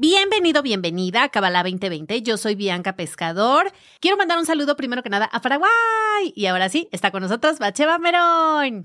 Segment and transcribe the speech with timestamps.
[0.00, 2.22] Bienvenido, bienvenida a Kabbalah 2020.
[2.22, 3.72] Yo soy Bianca Pescador.
[3.98, 6.32] Quiero mandar un saludo primero que nada a Paraguay.
[6.36, 8.84] Y ahora sí, está con nosotros Bacheva Merón.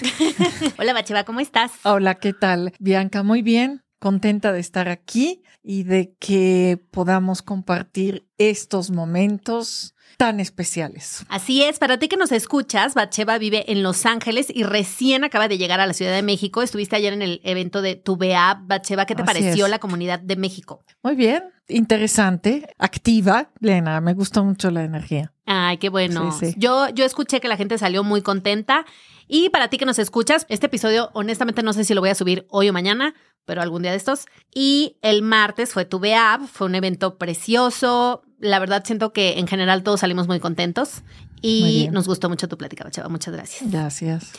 [0.78, 1.72] Hola Bacheva, ¿cómo estás?
[1.84, 2.72] Hola, ¿qué tal?
[2.78, 3.82] Bianca, muy bien.
[3.98, 11.24] Contenta de estar aquí y de que podamos compartir estos momentos tan especiales.
[11.28, 15.48] Así es, para ti que nos escuchas, Batsheba vive en Los Ángeles y recién acaba
[15.48, 16.62] de llegar a la Ciudad de México.
[16.62, 18.60] Estuviste ayer en el evento de Tubea.
[18.62, 19.70] Batsheba, ¿qué te Así pareció es.
[19.70, 20.80] la comunidad de México?
[21.02, 25.32] Muy bien, interesante, activa, Lena, me gustó mucho la energía.
[25.46, 26.32] Ay, qué bueno.
[26.32, 26.54] Sí, sí.
[26.58, 28.84] Yo, yo escuché que la gente salió muy contenta.
[29.28, 32.14] Y para ti que nos escuchas, este episodio, honestamente, no sé si lo voy a
[32.14, 34.26] subir hoy o mañana, pero algún día de estos.
[34.54, 38.22] Y el martes fue tu Beab, fue un evento precioso.
[38.38, 41.02] La verdad, siento que en general todos salimos muy contentos.
[41.42, 43.08] Y nos gustó mucho tu plática, Bacheva.
[43.08, 43.70] Muchas gracias.
[43.70, 44.32] Gracias.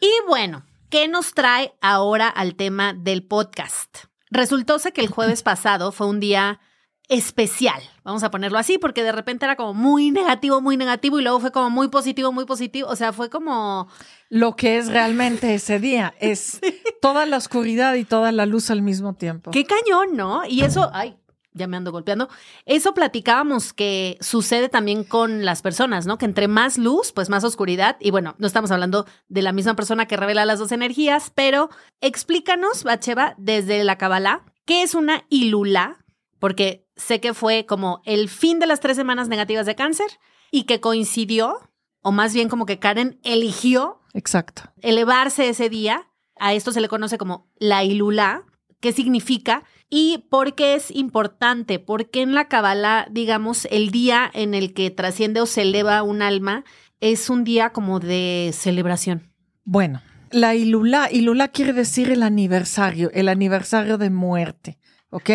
[0.00, 4.04] Y bueno, ¿qué nos trae ahora al tema del podcast?
[4.30, 6.60] Resultó ser que el jueves pasado fue un día
[7.08, 11.22] especial, vamos a ponerlo así, porque de repente era como muy negativo, muy negativo, y
[11.22, 12.88] luego fue como muy positivo, muy positivo.
[12.88, 13.88] O sea, fue como,
[14.28, 16.60] Lo que es realmente ese día es
[17.02, 19.50] toda la oscuridad y toda la luz al mismo tiempo.
[19.50, 20.44] qué cañón, ¿no?
[20.46, 21.16] Y eso, ay,
[21.54, 22.28] ya me ando golpeando.
[22.66, 26.18] Eso platicábamos que sucede también con las personas, ¿no?
[26.18, 27.96] Que entre más luz, pues más oscuridad.
[28.00, 31.70] Y bueno, no estamos hablando de la misma persona que revela las dos energías, pero
[32.00, 35.98] explícanos, Bacheva, desde la Kabbalah, ¿qué es una ilula?
[36.38, 40.06] Porque sé que fue como el fin de las tres semanas negativas de cáncer
[40.50, 41.58] y que coincidió,
[42.00, 44.62] o más bien como que Karen eligió Exacto.
[44.80, 46.08] elevarse ese día.
[46.38, 48.44] A esto se le conoce como la ilula.
[48.80, 49.62] ¿Qué significa?
[49.94, 51.78] Y por qué es importante.
[51.78, 56.22] Porque en la Kabbalah, digamos, el día en el que trasciende o se eleva un
[56.22, 56.64] alma
[57.00, 59.30] es un día como de celebración.
[59.64, 64.78] Bueno, la Ilula, Ilula quiere decir el aniversario, el aniversario de muerte,
[65.10, 65.30] ¿ok?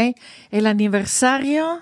[0.49, 1.79] El aniversario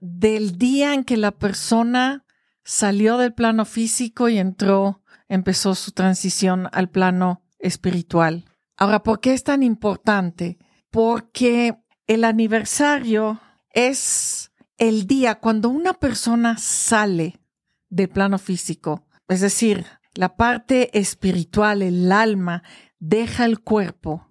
[0.00, 2.24] del día en que la persona
[2.62, 8.44] salió del plano físico y entró, empezó su transición al plano espiritual.
[8.76, 10.58] Ahora, ¿por qué es tan importante?
[10.92, 11.81] Porque
[12.14, 13.40] el aniversario
[13.72, 17.40] es el día cuando una persona sale
[17.88, 22.62] del plano físico, es decir, la parte espiritual, el alma,
[22.98, 24.28] deja el cuerpo.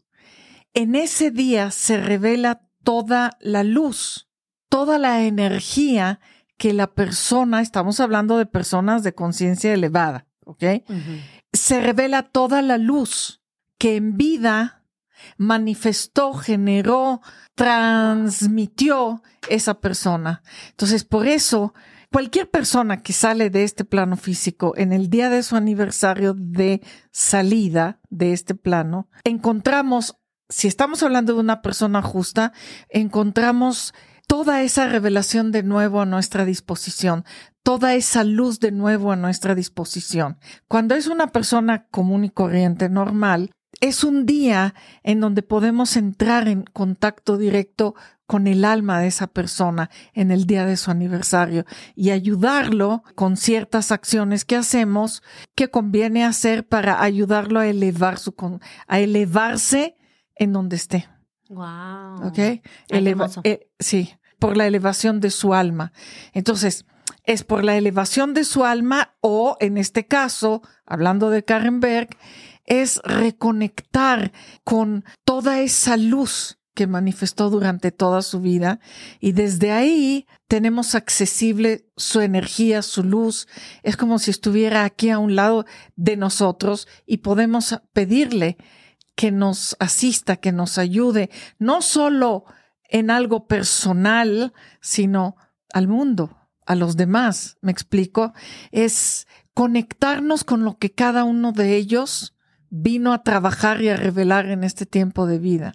[0.74, 4.30] En ese día se revela toda la luz,
[4.70, 6.20] toda la energía
[6.58, 10.64] que la persona, estamos hablando de personas de conciencia elevada, ¿ok?
[11.52, 13.42] Se revela toda la luz
[13.80, 14.81] que en vida
[15.38, 17.22] manifestó, generó,
[17.56, 20.44] transmitió esa persona.
[20.70, 21.74] Entonces, por eso,
[22.12, 26.82] cualquier persona que sale de este plano físico en el día de su aniversario de
[27.12, 30.18] salida de este plano, encontramos,
[30.50, 32.54] si estamos hablando de una persona justa,
[32.90, 33.94] encontramos
[34.28, 37.26] toda esa revelación de nuevo a nuestra disposición,
[37.64, 40.38] toda esa luz de nuevo a nuestra disposición.
[40.68, 46.48] Cuando es una persona común y corriente, normal, es un día en donde podemos entrar
[46.48, 51.66] en contacto directo con el alma de esa persona en el día de su aniversario
[51.96, 55.22] y ayudarlo con ciertas acciones que hacemos
[55.54, 58.34] que conviene hacer para ayudarlo a elevar su
[58.88, 59.98] a elevarse
[60.36, 61.10] en donde esté.
[61.50, 62.28] Wow.
[62.28, 62.64] ¿Ok?
[62.88, 65.92] Eleva- eh, sí, por la elevación de su alma.
[66.32, 66.86] Entonces,
[67.26, 72.10] es por la elevación de su alma o, en este caso, hablando de Karen Berg,
[72.72, 74.32] es reconectar
[74.64, 78.80] con toda esa luz que manifestó durante toda su vida
[79.20, 83.50] y desde ahí tenemos accesible su energía, su luz,
[83.84, 85.66] es como si estuviera aquí a un lado
[85.98, 88.56] de nosotros y podemos pedirle
[89.16, 91.30] que nos asista, que nos ayude,
[91.60, 92.46] no solo
[92.86, 95.36] en algo personal, sino
[95.74, 98.32] al mundo, a los demás, ¿me explico?
[98.72, 102.31] Es conectarnos con lo que cada uno de ellos
[102.72, 105.74] vino a trabajar y a revelar en este tiempo de vida.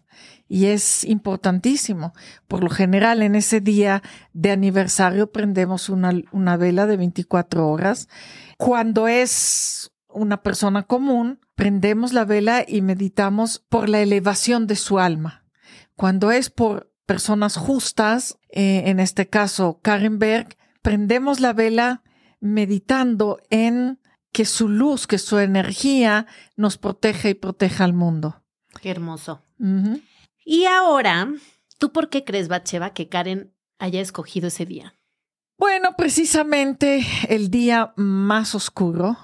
[0.49, 2.15] Y es importantísimo.
[2.49, 4.03] Por lo general, en ese día
[4.33, 8.09] de aniversario prendemos una, una vela de 24 horas.
[8.57, 14.99] Cuando es una persona común, prendemos la vela y meditamos por la elevación de su
[14.99, 15.45] alma.
[15.97, 22.03] Cuando es por personas justas, eh, en este caso Karen Berg, prendemos la vela
[22.41, 23.99] meditando en
[24.37, 28.45] que su luz, que su energía nos proteja y proteja al mundo.
[28.83, 29.43] Qué hermoso.
[30.45, 31.33] Y ahora,
[31.79, 34.95] ¿tú por qué crees, Batsheva, que Karen haya escogido ese día?
[35.57, 39.17] Bueno, precisamente el día más oscuro,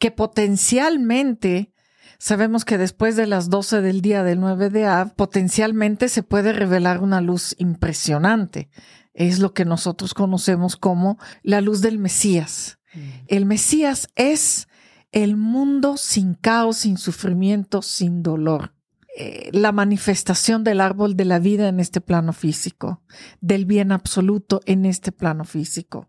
[0.00, 1.72] que potencialmente
[2.18, 6.52] sabemos que después de las 12 del día del 9 de Av, potencialmente se puede
[6.52, 8.70] revelar una luz impresionante.
[9.14, 12.77] Es lo que nosotros conocemos como la luz del Mesías.
[13.26, 14.68] El Mesías es
[15.12, 18.74] el mundo sin caos, sin sufrimiento, sin dolor.
[19.16, 23.02] Eh, la manifestación del árbol de la vida en este plano físico,
[23.40, 26.08] del bien absoluto en este plano físico.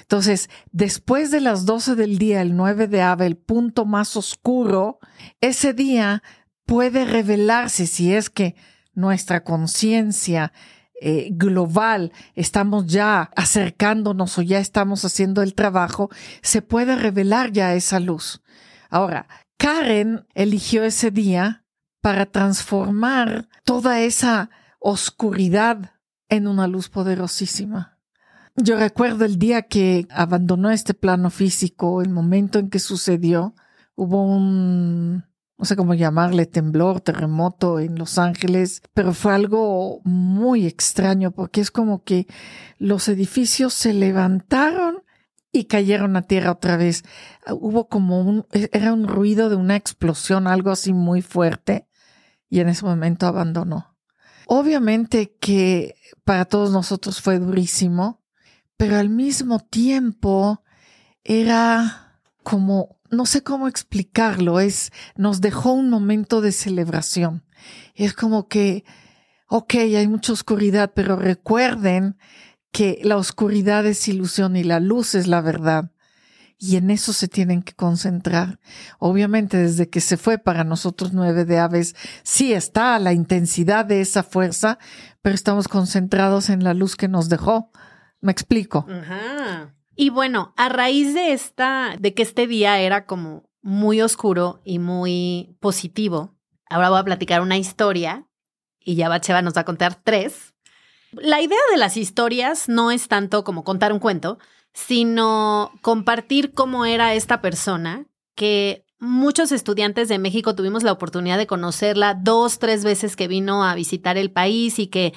[0.00, 4.98] Entonces, después de las 12 del día, el 9 de Ave, el punto más oscuro,
[5.40, 6.22] ese día
[6.66, 8.56] puede revelarse si es que
[8.92, 10.52] nuestra conciencia
[11.00, 16.10] eh, global estamos ya acercándonos o ya estamos haciendo el trabajo,
[16.42, 18.42] se puede revelar ya esa luz.
[18.90, 19.28] Ahora,
[19.58, 21.64] Karen eligió ese día
[22.00, 24.50] para transformar toda esa
[24.80, 25.92] oscuridad
[26.28, 27.98] en una luz poderosísima.
[28.56, 33.54] Yo recuerdo el día que abandonó este plano físico, el momento en que sucedió,
[33.94, 35.24] hubo un,
[35.58, 41.60] no sé cómo llamarle, temblor, terremoto en Los Ángeles, pero fue algo muy extraño porque
[41.60, 42.28] es como que
[42.78, 45.02] los edificios se levantaron
[45.50, 47.02] y cayeron a tierra otra vez.
[47.50, 51.88] Hubo como un, era un ruido de una explosión, algo así muy fuerte,
[52.48, 53.96] y en ese momento abandonó.
[54.46, 58.22] Obviamente que para todos nosotros fue durísimo,
[58.76, 60.62] pero al mismo tiempo
[61.24, 67.44] era como, no sé cómo explicarlo, es, nos dejó un momento de celebración.
[67.94, 68.84] Es como que,
[69.48, 72.16] ok, hay mucha oscuridad, pero recuerden
[72.72, 75.90] que la oscuridad es ilusión y la luz es la verdad.
[76.60, 78.58] Y en eso se tienen que concentrar.
[78.98, 81.94] Obviamente, desde que se fue para nosotros nueve de aves,
[82.24, 84.78] sí está la intensidad de esa fuerza,
[85.22, 87.70] pero estamos concentrados en la luz que nos dejó.
[88.20, 88.86] ¿Me explico?
[88.90, 89.72] Ajá.
[90.00, 94.78] Y bueno, a raíz de esta, de que este día era como muy oscuro y
[94.78, 96.36] muy positivo,
[96.70, 98.28] ahora voy a platicar una historia
[98.78, 100.54] y ya Bacheva nos va a contar tres.
[101.10, 104.38] La idea de las historias no es tanto como contar un cuento,
[104.72, 108.06] sino compartir cómo era esta persona
[108.36, 113.64] que muchos estudiantes de México tuvimos la oportunidad de conocerla dos, tres veces que vino
[113.64, 115.12] a visitar el país y que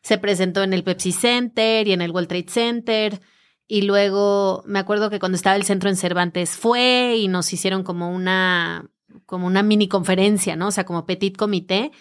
[0.00, 3.20] se presentó en el Pepsi Center y en el World Trade Center.
[3.66, 7.84] Y luego me acuerdo que cuando estaba el centro en Cervantes fue y nos hicieron
[7.84, 8.90] como una,
[9.26, 10.68] como una mini conferencia, ¿no?
[10.68, 11.92] O sea, como petit comité.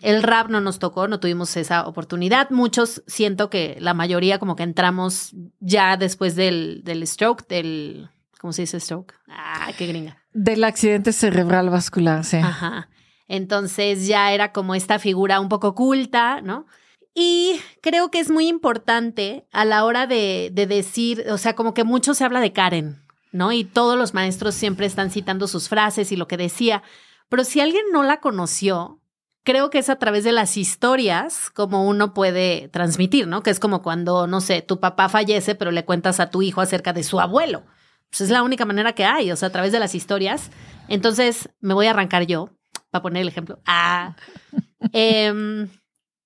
[0.00, 2.48] El rap no nos tocó, no tuvimos esa oportunidad.
[2.50, 8.08] Muchos siento que la mayoría como que entramos ya después del, del stroke, del,
[8.40, 9.14] ¿cómo se dice stroke?
[9.28, 10.18] Ah, qué gringa.
[10.32, 12.38] Del accidente cerebral vascular, sí.
[12.38, 12.88] Ajá.
[13.28, 16.66] Entonces ya era como esta figura un poco oculta, ¿no?
[17.14, 21.74] Y creo que es muy importante a la hora de, de, decir, o sea, como
[21.74, 23.02] que mucho se habla de Karen,
[23.32, 23.52] ¿no?
[23.52, 26.82] Y todos los maestros siempre están citando sus frases y lo que decía.
[27.28, 29.00] Pero si alguien no la conoció,
[29.42, 33.42] creo que es a través de las historias como uno puede transmitir, ¿no?
[33.42, 36.60] Que es como cuando, no sé, tu papá fallece, pero le cuentas a tu hijo
[36.60, 37.64] acerca de su abuelo.
[38.10, 40.50] Pues es la única manera que hay, o sea, a través de las historias.
[40.88, 42.50] Entonces, me voy a arrancar yo,
[42.90, 43.60] para poner el ejemplo.
[43.66, 44.16] Ah.
[44.92, 45.68] eh,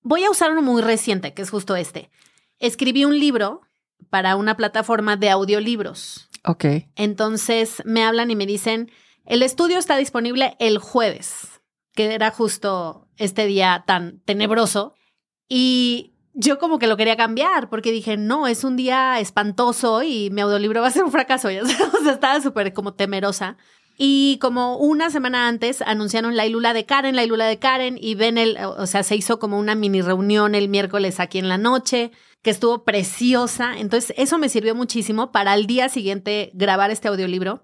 [0.07, 2.11] Voy a usar uno muy reciente, que es justo este.
[2.59, 3.61] Escribí un libro
[4.11, 6.29] para una plataforma de audiolibros.
[6.43, 6.65] Ok.
[6.95, 8.91] Entonces me hablan y me dicen,
[9.25, 11.59] el estudio está disponible el jueves,
[11.95, 14.93] que era justo este día tan tenebroso.
[15.49, 20.29] Y yo como que lo quería cambiar porque dije, no, es un día espantoso y
[20.29, 21.49] mi audiolibro va a ser un fracaso.
[21.99, 23.57] O sea, estaba súper como temerosa.
[23.97, 28.15] Y como una semana antes anunciaron la Ilula de Karen, la Ilula de Karen, y
[28.15, 31.57] ven el, o sea, se hizo como una mini reunión el miércoles aquí en la
[31.57, 32.11] noche,
[32.41, 33.77] que estuvo preciosa.
[33.77, 37.63] Entonces, eso me sirvió muchísimo para al día siguiente grabar este audiolibro,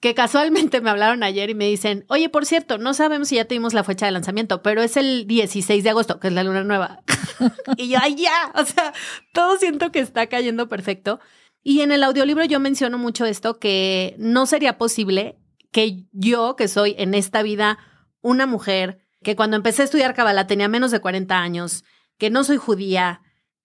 [0.00, 3.44] que casualmente me hablaron ayer y me dicen, oye, por cierto, no sabemos si ya
[3.44, 6.64] tuvimos la fecha de lanzamiento, pero es el 16 de agosto, que es la luna
[6.64, 7.02] nueva.
[7.76, 8.94] y yo, ay, ya, o sea,
[9.32, 11.20] todo siento que está cayendo perfecto.
[11.62, 15.37] Y en el audiolibro yo menciono mucho esto, que no sería posible
[15.70, 17.78] que yo, que soy en esta vida
[18.20, 21.84] una mujer, que cuando empecé a estudiar Kabbalah tenía menos de 40 años,
[22.18, 23.22] que no soy judía,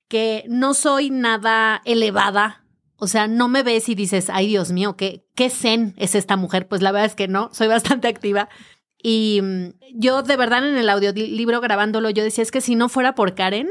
[0.08, 2.66] que no soy nada elevada,
[2.98, 6.38] o sea, no me ves y dices, ay Dios mío, ¿qué, qué zen es esta
[6.38, 6.68] mujer?
[6.68, 8.50] Pues la verdad es que no, soy bastante activa.
[9.02, 12.90] Y mm, yo de verdad en el audiolibro grabándolo, yo decía, es que si no
[12.90, 13.70] fuera por Karen,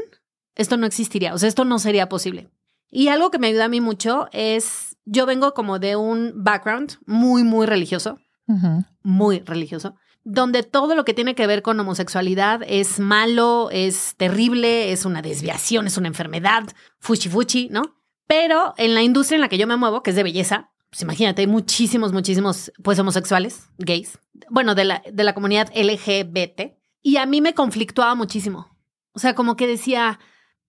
[0.55, 2.49] esto no existiría, o sea, esto no sería posible.
[2.91, 6.97] Y algo que me ayuda a mí mucho es yo vengo como de un background
[7.05, 8.19] muy, muy religioso,
[9.03, 14.91] muy religioso, donde todo lo que tiene que ver con homosexualidad es malo, es terrible,
[14.91, 16.63] es una desviación, es una enfermedad,
[16.99, 17.97] fuchi fuchi, ¿no?
[18.27, 21.01] Pero en la industria en la que yo me muevo, que es de belleza, pues
[21.01, 24.19] imagínate, hay muchísimos, muchísimos, pues homosexuales, gays,
[24.49, 28.77] bueno, de la, de la comunidad LGBT, y a mí me conflictuaba muchísimo.
[29.11, 30.19] O sea, como que decía,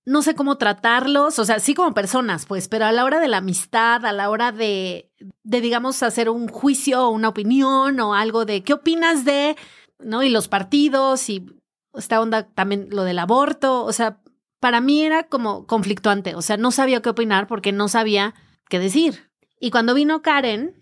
[0.06, 3.28] no sé cómo tratarlos, o sea, sí como personas, pues, pero a la hora de
[3.28, 5.10] la amistad, a la hora de,
[5.42, 9.56] de digamos, hacer un juicio o una opinión o algo de qué opinas de,
[9.98, 10.22] ¿no?
[10.22, 11.46] Y los partidos y
[11.94, 14.18] esta onda también lo del aborto, o sea,
[14.60, 18.34] para mí era como conflictuante, o sea, no sabía qué opinar porque no sabía
[18.68, 19.30] qué decir.
[19.60, 20.74] Y cuando vino Karen,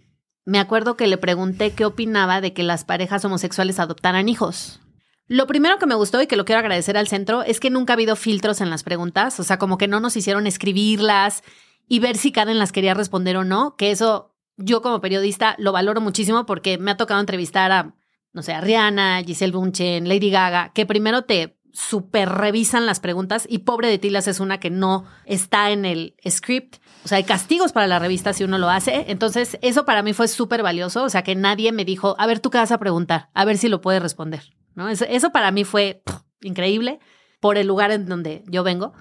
[0.45, 4.81] me acuerdo que le pregunté qué opinaba de que las parejas homosexuales adoptaran hijos.
[5.29, 7.93] Lo primero que me gustó y que lo quiero agradecer al centro es que nunca
[7.93, 11.43] ha habido filtros en las preguntas, o sea, como que no nos hicieron escribirlas
[11.89, 15.73] y ver si Karen las quería responder o no, que eso yo como periodista lo
[15.73, 17.95] valoro muchísimo porque me ha tocado entrevistar a,
[18.33, 23.47] no sé, a Rihanna, Giselle Bunchen, Lady Gaga, que primero te super revisan las preguntas
[23.49, 26.77] y pobre de ti las es una que no está en el script.
[27.05, 29.07] O sea, hay castigos para la revista si uno lo hace.
[29.09, 31.03] Entonces, eso para mí fue súper valioso.
[31.03, 33.57] O sea, que nadie me dijo, a ver, tú qué vas a preguntar, a ver
[33.59, 34.43] si lo puedes responder.
[34.75, 34.89] ¿No?
[34.89, 37.01] Eso, eso para mí fue pff, increíble
[37.41, 38.93] por el lugar en donde yo vengo.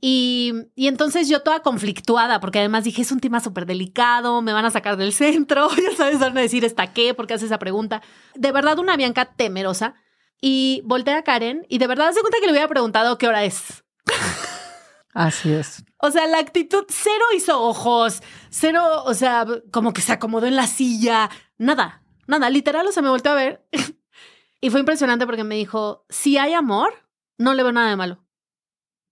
[0.00, 4.54] Y, y, entonces yo toda conflictuada, porque además dije, es un tema súper delicado, me
[4.54, 7.12] van a sacar del centro, ya sabes, van a decir, ¿está qué?
[7.12, 8.00] ¿Por qué hace esa pregunta?
[8.34, 9.94] De verdad, una Bianca temerosa.
[10.40, 13.44] Y volteé a Karen y de verdad se cuenta que le hubiera preguntado qué hora
[13.44, 13.84] es.
[15.12, 15.84] Así es.
[15.98, 20.56] O sea, la actitud cero hizo ojos, cero, o sea, como que se acomodó en
[20.56, 23.66] la silla, nada, nada, literal, o sea, me volteó a ver.
[24.60, 26.92] Y fue impresionante porque me dijo, si hay amor,
[27.38, 28.24] no le veo nada de malo.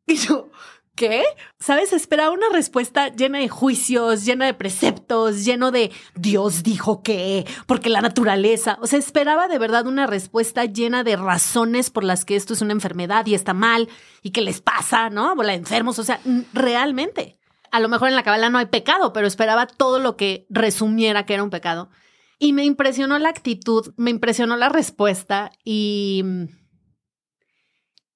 [0.07, 0.51] Y yo,
[0.95, 1.23] ¿qué?
[1.61, 1.93] ¿Sabes?
[1.93, 7.89] Esperaba una respuesta llena de juicios, llena de preceptos, lleno de Dios dijo que, porque
[7.89, 8.79] la naturaleza.
[8.81, 12.63] O sea, esperaba de verdad una respuesta llena de razones por las que esto es
[12.63, 13.89] una enfermedad y está mal
[14.23, 15.37] y que les pasa, ¿no?
[15.37, 15.99] Bola de enfermos.
[15.99, 16.21] O sea,
[16.53, 17.39] realmente.
[17.71, 21.27] A lo mejor en la cabala no hay pecado, pero esperaba todo lo que resumiera
[21.27, 21.91] que era un pecado.
[22.39, 26.25] Y me impresionó la actitud, me impresionó la respuesta y.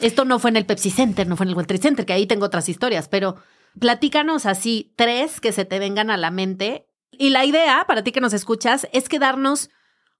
[0.00, 2.12] esto no fue en el Pepsi Center, no fue en el World Trade Center, que
[2.12, 3.36] ahí tengo otras historias, pero
[3.78, 6.86] platícanos así tres que se te vengan a la mente.
[7.16, 9.70] Y la idea, para ti que nos escuchas, es quedarnos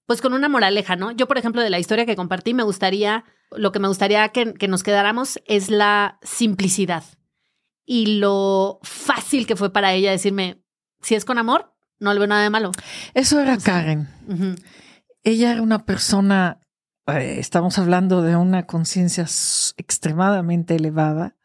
[0.06, 1.12] pues con una moraleja, ¿no?
[1.12, 4.54] Yo, por ejemplo, de la historia que compartí, me gustaría, lo que me gustaría que,
[4.54, 7.04] que nos quedáramos es la simplicidad
[7.86, 10.62] y lo fácil que fue para ella decirme,
[11.00, 12.72] si es con amor, no le veo nada de malo.
[13.12, 14.08] Eso era o sea, Karen.
[14.26, 14.64] Uh -huh.
[15.22, 16.60] Ella era una persona,
[17.06, 19.24] eh, estamos hablando de una conciencia
[19.76, 21.36] extremadamente elevada,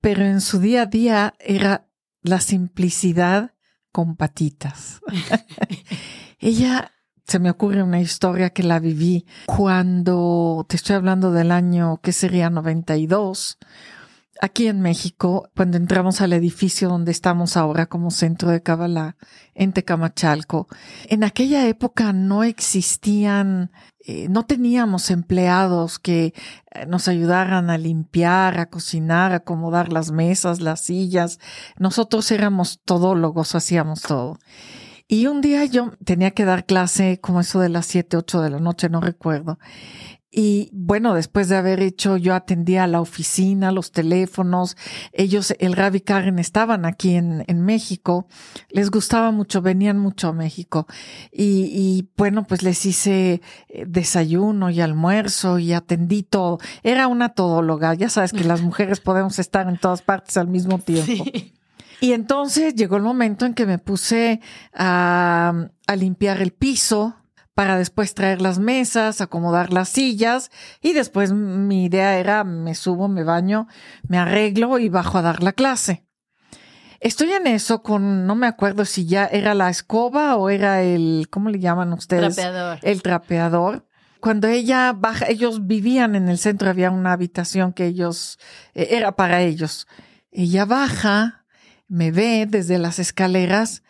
[0.00, 1.88] pero en su día a día era
[2.22, 3.54] la simplicidad
[3.92, 5.00] con patitas.
[6.38, 6.92] Ella,
[7.28, 12.12] se me ocurre una historia que la viví cuando, te estoy hablando del año que
[12.12, 13.58] sería 92,
[14.40, 19.16] aquí en México, cuando entramos al edificio donde estamos ahora como centro de Kabbalah
[19.54, 20.68] en Tecamachalco,
[21.08, 23.72] en aquella época no existían,
[24.06, 26.32] eh, no teníamos empleados que
[26.86, 31.40] nos ayudaran a limpiar, a cocinar, a acomodar las mesas, las sillas.
[31.78, 34.38] Nosotros éramos todólogos, hacíamos todo.
[35.10, 38.50] Y un día yo tenía que dar clase como eso de las 7, 8 de
[38.50, 39.58] la noche, no recuerdo.
[40.30, 44.76] Y bueno, después de haber hecho, yo atendía a la oficina, los teléfonos.
[45.12, 48.26] Ellos, el Rav y Karen estaban aquí en, en México.
[48.68, 50.86] Les gustaba mucho, venían mucho a México.
[51.32, 56.58] Y, y bueno, pues les hice eh, desayuno y almuerzo y atendí todo.
[56.82, 57.94] Era una todóloga.
[57.94, 61.24] Ya sabes que las mujeres podemos estar en todas partes al mismo tiempo.
[61.24, 61.54] Sí.
[62.00, 64.40] Y entonces llegó el momento en que me puse
[64.72, 67.16] a, a limpiar el piso
[67.54, 73.08] para después traer las mesas, acomodar las sillas y después mi idea era me subo,
[73.08, 73.66] me baño,
[74.06, 76.04] me arreglo y bajo a dar la clase.
[77.00, 81.26] Estoy en eso con, no me acuerdo si ya era la escoba o era el,
[81.30, 82.36] ¿cómo le llaman ustedes?
[82.36, 82.78] Trapeador.
[82.82, 83.86] El trapeador.
[84.20, 88.38] Cuando ella baja, ellos vivían en el centro, había una habitación que ellos,
[88.74, 89.86] eh, era para ellos.
[90.32, 91.37] Ella baja,
[91.88, 93.82] me ve desde las escaleras,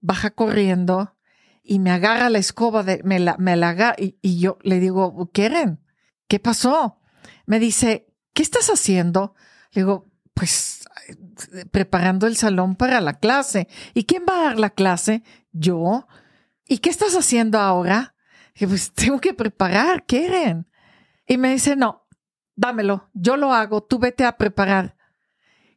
[0.00, 1.16] baja corriendo
[1.62, 5.80] y me agarra la escoba, de, me la, agarra y, yo le digo, Keren,
[6.28, 7.00] ¿qué pasó?
[7.46, 9.34] Me dice, ¿qué estás haciendo?
[9.72, 10.82] Le digo, pues
[11.70, 13.68] preparando el salón para la clase.
[13.94, 15.22] ¿Y quién va a dar la clase?
[15.52, 16.06] Yo.
[16.66, 18.14] ¿Y qué estás haciendo ahora?
[18.58, 20.68] Pues tengo que preparar, Keren.
[21.26, 22.06] Y me dice, no,
[22.56, 24.96] dámelo, yo lo hago, tú vete a preparar.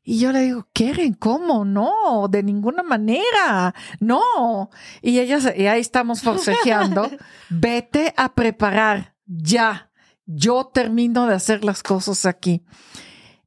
[0.08, 1.66] Y yo le digo, Keren, ¿cómo?
[1.66, 4.70] No, de ninguna manera, no.
[5.02, 7.10] Y ella, y ahí estamos forcejeando.
[7.50, 9.90] Vete a preparar, ya.
[10.28, 12.62] Yo termino de hacer las cosas aquí.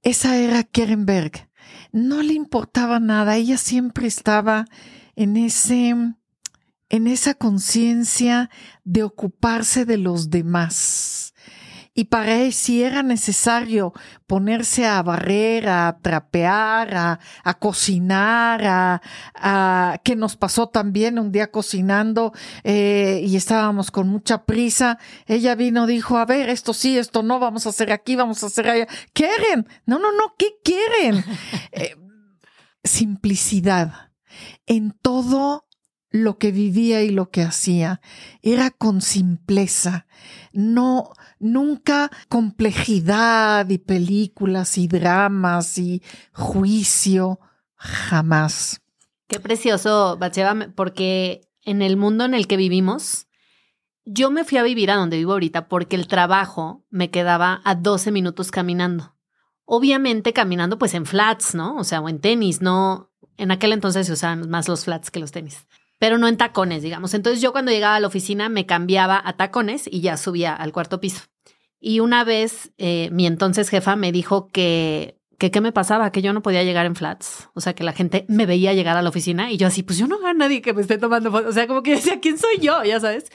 [0.03, 1.49] Esa era Keren Berg.
[1.93, 4.65] No le importaba nada, ella siempre estaba
[5.15, 5.95] en ese,
[6.89, 8.51] en esa conciencia
[8.83, 11.18] de ocuparse de los demás.
[11.99, 13.93] Y para él, si era necesario
[14.29, 19.03] ponerse a barrer, a trapear, a, a cocinar, a,
[19.35, 25.57] a- que nos pasó también un día cocinando eh, y estábamos con mucha prisa, ella
[25.57, 28.69] vino, dijo, a ver, esto sí, esto no, vamos a hacer aquí, vamos a hacer
[28.71, 28.87] allá.
[29.13, 29.67] ¿Quieren?
[29.85, 31.25] No, no, no, ¿qué quieren?
[31.73, 31.97] Eh,
[32.85, 34.13] simplicidad
[34.67, 35.67] en todo
[36.11, 38.01] lo que vivía y lo que hacía.
[38.41, 40.07] Era con simpleza,
[40.53, 46.03] no, nunca complejidad y películas y dramas y
[46.33, 47.41] juicio,
[47.77, 48.81] jamás.
[49.29, 50.19] Qué precioso,
[50.55, 53.27] me- porque en el mundo en el que vivimos,
[54.05, 57.75] yo me fui a vivir a donde vivo ahorita porque el trabajo me quedaba a
[57.75, 59.15] 12 minutos caminando.
[59.67, 61.77] Obviamente caminando pues en flats, ¿no?
[61.77, 63.11] O sea, o en tenis, no.
[63.37, 65.67] En aquel entonces se usaban más los flats que los tenis,
[65.99, 67.15] pero no en tacones, digamos.
[67.15, 70.73] Entonces yo cuando llegaba a la oficina me cambiaba a tacones y ya subía al
[70.73, 71.25] cuarto piso.
[71.81, 76.23] Y una vez eh, mi entonces jefa me dijo que, que qué me pasaba, que
[76.23, 77.49] yo no podía llegar en flats.
[77.55, 79.99] O sea, que la gente me veía llegar a la oficina y yo así, pues
[79.99, 81.51] yo no veo a nadie que me esté tomando fotos.
[81.51, 82.83] O sea, como que decía, ¿quién soy yo?
[82.85, 83.31] Ya sabes.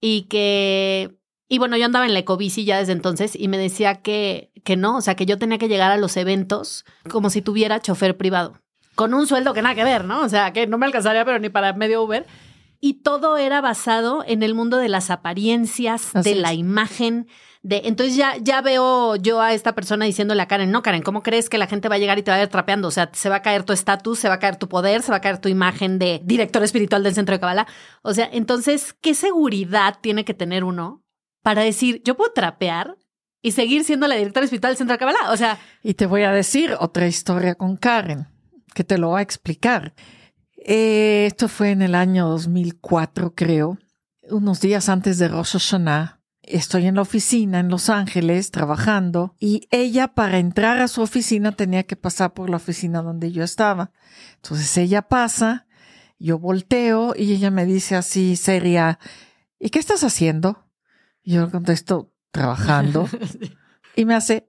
[0.00, 4.02] Y que, y bueno, yo andaba en la ecobici ya desde entonces y me decía
[4.02, 7.42] que, que no, o sea, que yo tenía que llegar a los eventos como si
[7.42, 8.60] tuviera chofer privado,
[8.98, 10.22] con un sueldo que nada que ver, ¿no?
[10.22, 12.26] O sea, que no me alcanzaría, pero ni para medio Uber.
[12.80, 17.28] Y todo era basado en el mundo de las apariencias, Así de la imagen,
[17.62, 21.22] de entonces ya, ya veo yo a esta persona diciéndole a Karen, no, Karen, ¿cómo
[21.22, 22.88] crees que la gente va a llegar y te va a ir trapeando?
[22.88, 25.12] O sea, se va a caer tu estatus, se va a caer tu poder, se
[25.12, 27.68] va a caer tu imagen de director espiritual del centro de Kabbalah.
[28.02, 31.04] O sea, entonces, ¿qué seguridad tiene que tener uno
[31.44, 32.96] para decir, yo puedo trapear
[33.42, 35.30] y seguir siendo la directora espiritual del centro de Kabbalah?
[35.30, 38.26] O sea, Y te voy a decir otra historia con Karen,
[38.78, 39.92] que te lo va a explicar.
[40.64, 43.76] Eh, esto fue en el año 2004, creo,
[44.30, 46.22] unos días antes de Rosh Hashanah.
[46.42, 51.50] Estoy en la oficina en Los Ángeles trabajando y ella para entrar a su oficina
[51.50, 53.90] tenía que pasar por la oficina donde yo estaba.
[54.36, 55.66] Entonces ella pasa,
[56.20, 59.00] yo volteo y ella me dice así seria,
[59.58, 60.70] ¿y qué estás haciendo?
[61.20, 63.08] Y yo le contesto, trabajando.
[63.96, 64.48] Y me hace,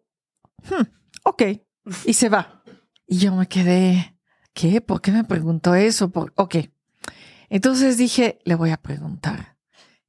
[0.69, 0.83] "Hmm,
[1.23, 1.41] ok,
[2.05, 2.59] y se va.
[3.11, 4.18] Y yo me quedé,
[4.59, 4.81] ¿qué?
[4.81, 6.09] ¿Por qué me preguntó eso?
[6.09, 6.55] Por, ok.
[7.49, 9.57] Entonces dije, le voy a preguntar.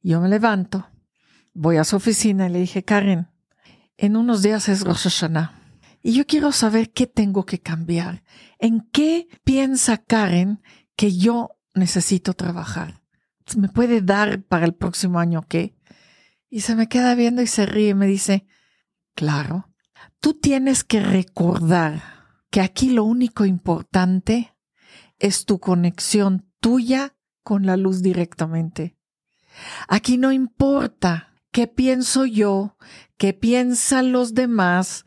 [0.03, 0.89] Yo me levanto,
[1.55, 3.29] voy a su oficina y le dije, Karen,
[3.97, 5.57] en unos días es Rosh Hashanah.
[6.03, 8.25] Y yo quiero saber qué tengo que cambiar.
[8.59, 10.63] ¿En qué piensa Karen
[10.97, 13.03] que yo necesito trabajar?
[13.57, 15.77] ¿Me puede dar para el próximo año qué?
[16.49, 18.47] Y se me queda viendo y se ríe y me dice,
[19.15, 19.69] claro,
[20.19, 22.20] tú tienes que recordar
[22.51, 24.57] que aquí lo único importante
[25.19, 28.97] es tu conexión tuya con la luz directamente.
[29.89, 32.77] Aquí no importa qué pienso yo,
[33.17, 35.05] qué piensan los demás,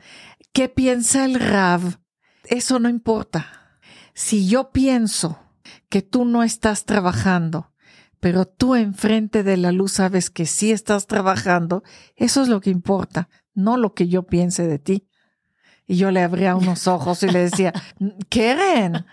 [0.53, 1.99] qué piensa el Rav.
[2.45, 3.79] Eso no importa.
[4.13, 5.39] Si yo pienso
[5.89, 7.73] que tú no estás trabajando
[8.23, 11.83] pero tú enfrente de la luz sabes que sí estás trabajando,
[12.15, 15.09] eso es lo que importa, no lo que yo piense de ti.
[15.87, 17.73] Y yo le abría unos ojos y le decía,
[18.29, 19.05] Karen,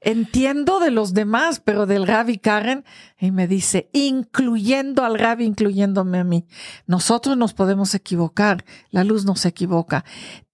[0.00, 2.84] entiendo de los demás, pero del Ravi Karen,
[3.18, 6.46] y me dice, incluyendo al Ravi, incluyéndome a mí.
[6.86, 10.04] Nosotros nos podemos equivocar, la luz no se equivoca.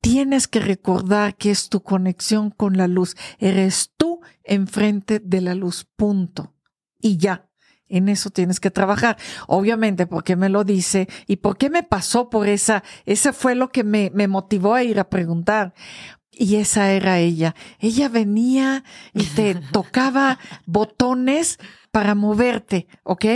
[0.01, 3.15] Tienes que recordar que es tu conexión con la luz.
[3.39, 6.55] Eres tú enfrente de la luz, punto.
[7.01, 7.49] Y ya.
[7.93, 9.19] En eso tienes que trabajar.
[9.47, 13.69] Obviamente, porque me lo dice y por qué me pasó por esa, esa fue lo
[13.69, 15.75] que me, me motivó a ir a preguntar.
[16.31, 17.55] Y esa era ella.
[17.79, 21.59] Ella venía y te tocaba botones
[21.91, 23.27] para moverte, ¿ok?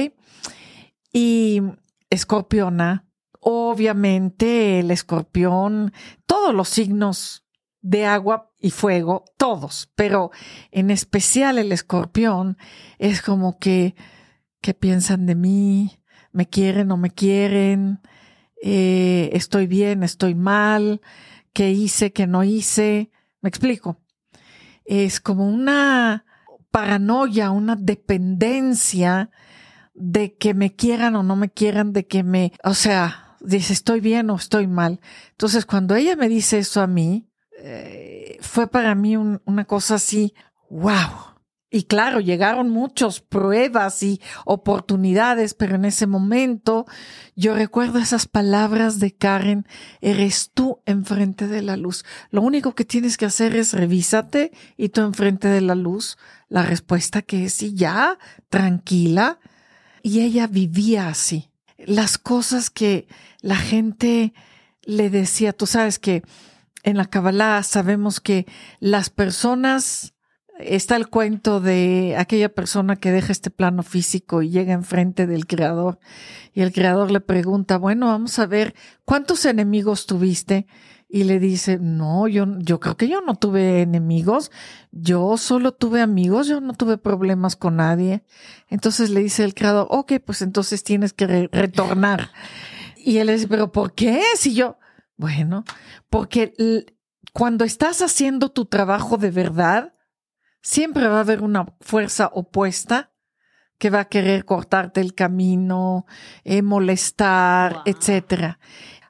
[1.13, 1.61] Y
[2.09, 3.07] escorpiona,
[3.41, 5.93] obviamente el escorpión,
[6.27, 7.45] todos los signos
[7.83, 10.31] de agua y fuego, todos, pero
[10.73, 12.59] en especial el escorpión
[12.99, 13.95] es como que,
[14.67, 16.01] ¿qué piensan de mí?
[16.33, 18.01] ¿Me quieren o me quieren?
[18.61, 20.03] Eh, ¿Estoy bien?
[20.03, 21.01] ¿Estoy mal?
[21.53, 23.13] qué hice, qué no hice.
[23.43, 24.01] Me explico.
[24.85, 26.25] Es como una
[26.73, 29.31] paranoia, una dependencia
[29.95, 34.01] de que me quieran o no me quieran, de que me, o sea, dice estoy
[34.01, 34.99] bien o estoy mal.
[35.31, 40.35] Entonces, cuando ella me dice eso a mí, eh, fue para mí una cosa así,
[40.71, 41.36] wow.
[41.69, 46.87] Y claro, llegaron muchas pruebas y oportunidades, pero en ese momento
[47.35, 49.67] yo recuerdo esas palabras de Karen,
[50.01, 52.05] eres tú enfrente de la luz.
[52.31, 56.19] Lo único que tienes que hacer es revísate y tú enfrente de la luz.
[56.49, 58.17] La respuesta que es y ya,
[58.49, 59.41] tranquila.
[60.03, 61.51] Y ella vivía así.
[61.79, 63.09] Las cosas que
[63.41, 64.33] la gente
[64.83, 66.23] le decía, tú sabes que
[66.85, 68.47] en la Kabbalah sabemos que
[68.79, 70.15] las personas
[70.59, 75.47] está el cuento de aquella persona que deja este plano físico y llega enfrente del
[75.47, 75.99] creador
[76.57, 80.67] y el creador le pregunta, bueno, vamos a ver, ¿cuántos enemigos tuviste?
[81.09, 84.51] Y le dice, no, yo, yo creo que yo no tuve enemigos,
[84.91, 88.25] yo solo tuve amigos, yo no tuve problemas con nadie.
[88.69, 92.31] Entonces le dice el creador, ok, pues entonces tienes que retornar.
[92.97, 94.23] Y él dice, pero ¿por qué?
[94.37, 94.79] Si yo,
[95.17, 95.65] bueno,
[96.09, 96.55] porque
[97.33, 99.93] cuando estás haciendo tu trabajo de verdad,
[100.67, 103.13] siempre va a haber una fuerza opuesta
[103.79, 106.07] que va a querer cortarte el camino,
[106.43, 108.59] eh, molestar, etcétera.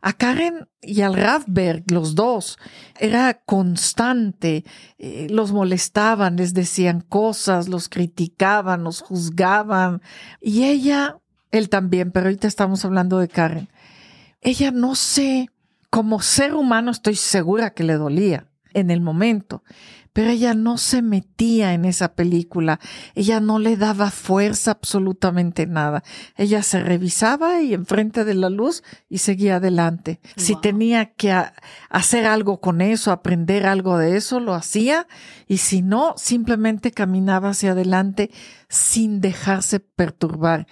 [0.02, 2.58] A Karen y al Rafberg, los dos,
[3.00, 4.64] era constante.
[4.98, 10.02] Eh, los molestaban, les decían cosas, los criticaban, los juzgaban.
[10.42, 11.16] Y ella,
[11.52, 13.70] él también, pero ahorita estamos hablando de Karen.
[14.42, 15.48] Ella no sé,
[15.88, 19.62] como ser humano estoy segura que le dolía en el momento,
[20.16, 22.80] pero ella no se metía en esa película,
[23.14, 26.02] ella no le daba fuerza absolutamente nada.
[26.38, 30.20] Ella se revisaba y enfrente de la luz y seguía adelante.
[30.36, 31.36] Si tenía que
[31.90, 35.06] hacer algo con eso, aprender algo de eso, lo hacía
[35.46, 38.30] y si no, simplemente caminaba hacia adelante
[38.70, 40.66] sin dejarse perturbar.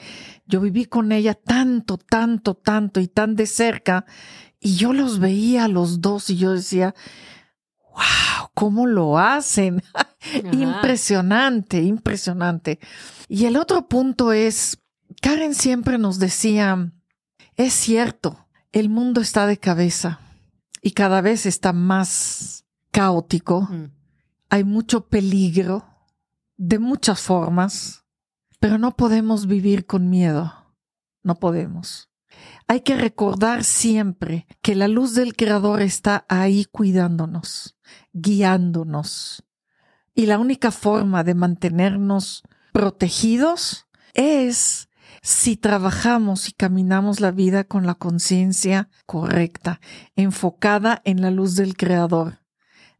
[0.46, 4.06] Yo viví con ella tanto, tanto, tanto y tan de cerca
[4.58, 6.94] y yo los veía a los dos y yo decía,
[7.94, 9.82] wow, ¿cómo lo hacen?
[10.52, 12.78] impresionante, impresionante.
[13.28, 14.78] Y el otro punto es,
[15.22, 16.92] Karen siempre nos decía,
[17.56, 20.20] es cierto, el mundo está de cabeza
[20.82, 23.68] y cada vez está más caótico.
[24.50, 25.86] Hay mucho peligro
[26.56, 28.04] de muchas formas,
[28.60, 30.52] pero no podemos vivir con miedo.
[31.22, 32.10] No podemos.
[32.66, 37.76] Hay que recordar siempre que la luz del Creador está ahí cuidándonos,
[38.12, 39.44] guiándonos.
[40.14, 44.88] Y la única forma de mantenernos protegidos es
[45.22, 49.80] si trabajamos y caminamos la vida con la conciencia correcta,
[50.16, 52.40] enfocada en la luz del Creador,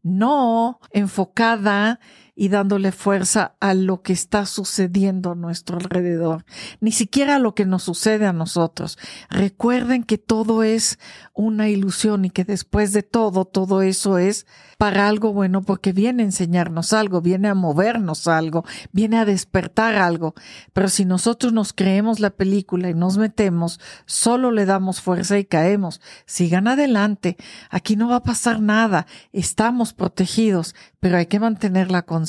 [0.03, 2.01] no enfocada
[2.37, 6.45] y dándole fuerza a lo que está sucediendo a nuestro alrededor,
[6.81, 8.99] ni siquiera a lo que nos sucede a nosotros.
[9.31, 10.99] Recuerden que todo es
[11.33, 14.47] una ilusión y que después de todo, todo eso es
[14.79, 19.97] para algo bueno porque viene a enseñarnos algo, viene a movernos algo, viene a despertar
[19.97, 20.35] algo.
[20.73, 25.45] Pero si nosotros nos creemos la película y nos metemos, solo le damos fuerza y
[25.45, 26.01] caemos.
[26.27, 27.37] Sigan adelante,
[27.71, 32.24] aquí no va a pasar nada, estamos protegidos, pero hay que mantener la conciencia.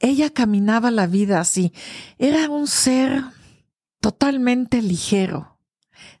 [0.00, 1.72] Ella caminaba la vida así.
[2.18, 3.22] Era un ser
[4.00, 5.58] totalmente ligero,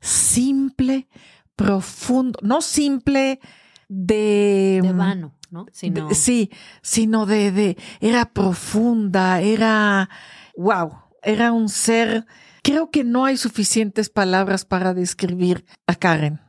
[0.00, 1.08] simple,
[1.56, 3.40] profundo, no simple
[3.88, 4.80] de...
[4.82, 5.66] De vano, ¿no?
[6.14, 10.08] sí, sino de, de, era profunda, era,
[10.56, 10.92] wow,
[11.22, 12.26] era un ser,
[12.62, 16.40] creo que no hay suficientes palabras para describir a Karen.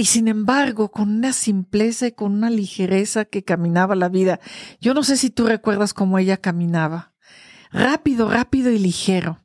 [0.00, 4.40] Y sin embargo, con una simpleza y con una ligereza que caminaba la vida.
[4.80, 7.12] Yo no sé si tú recuerdas cómo ella caminaba.
[7.70, 9.44] Rápido, rápido y ligero.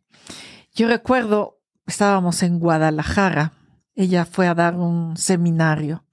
[0.73, 3.51] Yo recuerdo, estábamos en Guadalajara.
[3.95, 6.05] Ella fue a dar un seminario.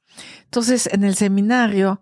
[0.43, 2.01] Entonces, en el seminario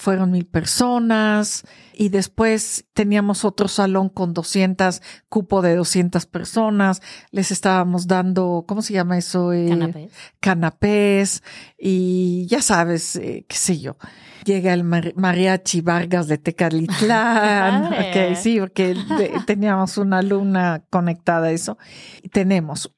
[0.00, 7.02] fueron mil personas y después teníamos otro salón con 200, cupo de 200 personas.
[7.32, 9.52] Les estábamos dando, ¿cómo se llama eso?
[9.52, 10.12] Eh, canapés.
[10.40, 11.42] Canapés
[11.78, 13.98] y ya sabes, eh, qué sé yo.
[14.46, 17.92] Llega el mariachi Vargas de Tecalitlán.
[17.92, 18.96] ok, sí, porque
[19.46, 21.76] teníamos una luna conectada a eso.
[22.22, 22.90] Y tenemos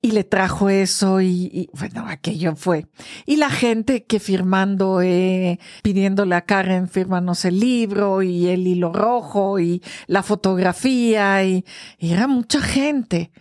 [0.00, 2.86] y le trajo eso y, bueno, aquello fue.
[3.26, 8.92] Y la gente que firmando, eh, pidiéndole a Karen, firmanos el libro y el hilo
[8.92, 11.64] rojo y la fotografía y,
[11.98, 13.32] y era mucha gente.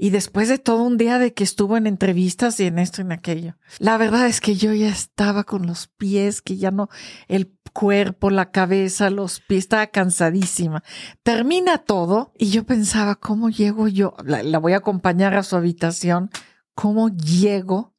[0.00, 3.04] Y después de todo un día de que estuvo en entrevistas y en esto y
[3.04, 3.56] en aquello.
[3.80, 6.88] La verdad es que yo ya estaba con los pies, que ya no,
[7.26, 10.84] el cuerpo, la cabeza, los pies, estaba cansadísima.
[11.24, 14.14] Termina todo y yo pensaba, ¿cómo llego yo?
[14.24, 16.30] La, voy a acompañar a su habitación.
[16.74, 17.94] ¿Cómo llego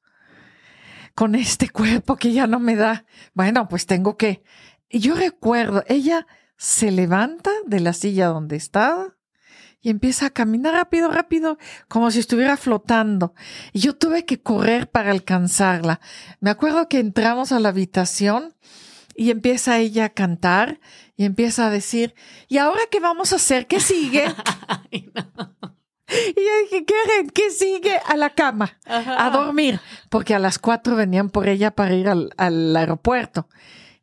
[1.16, 3.06] con este cuerpo que ya no me da?
[3.34, 4.42] Bueno, pues tengo que.
[4.88, 9.19] Y yo recuerdo, ella se levanta de la silla donde estaba
[9.82, 13.34] y empieza a caminar rápido, rápido, como si estuviera flotando.
[13.72, 16.02] Y yo tuve que correr para alcanzarla.
[16.40, 18.56] Me acuerdo que entramos a la habitación
[19.16, 20.80] y empieza ella a cantar
[21.16, 22.16] y empieza a decir,
[22.48, 23.68] ¿y ahora qué vamos a hacer?
[23.68, 24.26] ¿Qué sigue?
[26.12, 27.96] Y yo dije, ¿qué, ¿qué sigue?
[28.08, 32.34] A la cama, a dormir, porque a las cuatro venían por ella para ir al,
[32.36, 33.48] al aeropuerto.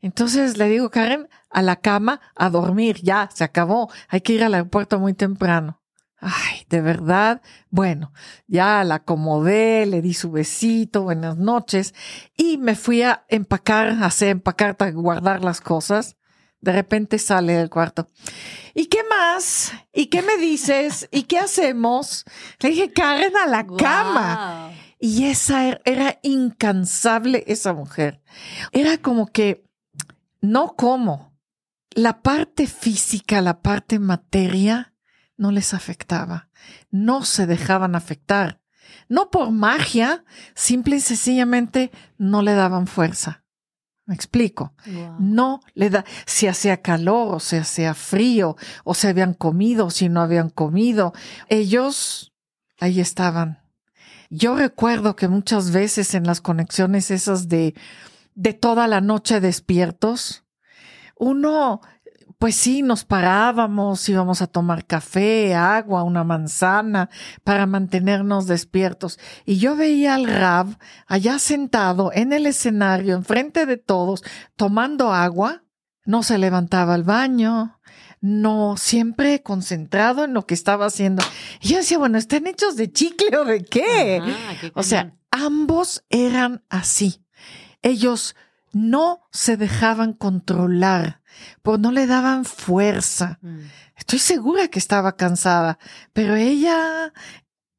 [0.03, 4.45] Entonces le digo, Karen, a la cama, a dormir, ya, se acabó, hay que ir
[4.45, 5.81] al aeropuerto muy temprano.
[6.19, 7.41] Ay, de verdad.
[7.71, 8.13] Bueno,
[8.47, 11.95] ya la acomodé, le di su besito, buenas noches,
[12.37, 16.19] y me fui a empacar, a hacer empacar, a guardar las cosas.
[16.61, 18.11] De repente sale del cuarto.
[18.75, 19.73] ¿Y qué más?
[19.95, 21.09] ¿Y qué me dices?
[21.11, 22.27] ¿Y qué hacemos?
[22.61, 24.73] Le dije, Karen, a la cama.
[24.99, 28.21] Y esa er, era incansable, esa mujer.
[28.73, 29.65] Era como que
[30.43, 31.36] no como.
[31.97, 34.93] La parte física, la parte materia,
[35.39, 36.51] no les afectaba.
[36.91, 38.61] No se dejaban afectar.
[39.09, 40.23] No por magia,
[40.55, 43.45] simple y sencillamente no le daban fuerza.
[44.05, 44.75] Me explico.
[45.19, 49.91] No le da, si hacía calor o si hacía frío, o se habían comido o
[49.91, 51.15] si no habían comido.
[51.49, 52.35] Ellos
[52.79, 53.63] ahí estaban.
[54.29, 57.75] Yo recuerdo que muchas veces en las conexiones esas de
[58.37, 60.45] de toda la noche despiertos.
[61.17, 61.81] Uno,
[62.39, 67.09] pues sí, nos parábamos, íbamos a tomar café, agua, una manzana
[67.45, 69.19] para mantenernos despiertos.
[69.45, 74.23] Y yo veía al Rab allá sentado en el escenario, enfrente de todos,
[74.57, 75.63] tomando agua.
[76.05, 77.81] No se levantaba al baño,
[78.21, 81.23] no, siempre concentrado en lo que estaba haciendo.
[81.61, 84.23] Y yo decía, bueno, ¿están hechos de chicle o de qué
[84.75, 87.27] o sea, ambos eran así
[87.87, 88.35] ellos
[88.73, 91.23] no se dejaban controlar,
[91.63, 93.39] pues no le daban fuerza.
[93.43, 93.61] Mm.
[93.97, 95.79] Estoy segura que estaba cansada,
[96.13, 97.13] pero ella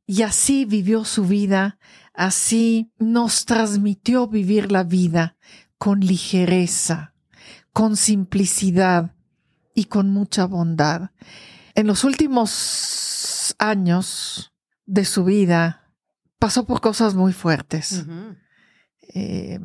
[0.06, 1.78] y así vivió su vida,
[2.13, 5.36] así nos transmitió vivir la vida
[5.78, 7.13] con ligereza,
[7.73, 9.13] con simplicidad
[9.76, 11.12] y con mucha bondad.
[11.76, 14.54] En los últimos años
[14.86, 15.93] de su vida
[16.39, 18.06] pasó por cosas muy fuertes.
[19.13, 19.60] Eh,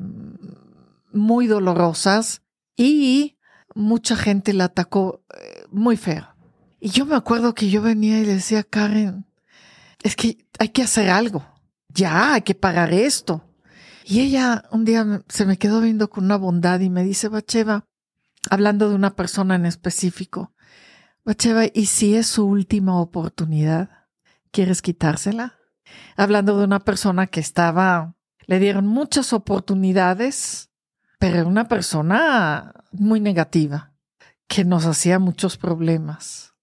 [1.12, 2.42] muy dolorosas
[2.76, 3.38] y
[3.74, 6.28] mucha gente la atacó eh, muy feo.
[6.80, 9.26] Y yo me acuerdo que yo venía y le decía, Karen,
[10.02, 11.46] es que hay que hacer algo.
[11.88, 13.44] Ya, hay que pagar esto.
[14.04, 17.86] Y ella un día se me quedó viendo con una bondad y me dice, Bacheva,
[18.50, 20.54] hablando de una persona en específico,
[21.24, 24.08] Bacheva, ¿y si es su última oportunidad?
[24.50, 25.58] ¿Quieres quitársela?
[26.16, 30.70] Hablando de una persona que estaba le dieron muchas oportunidades,
[31.22, 33.92] pero era una persona muy negativa,
[34.48, 36.54] que nos hacía muchos problemas.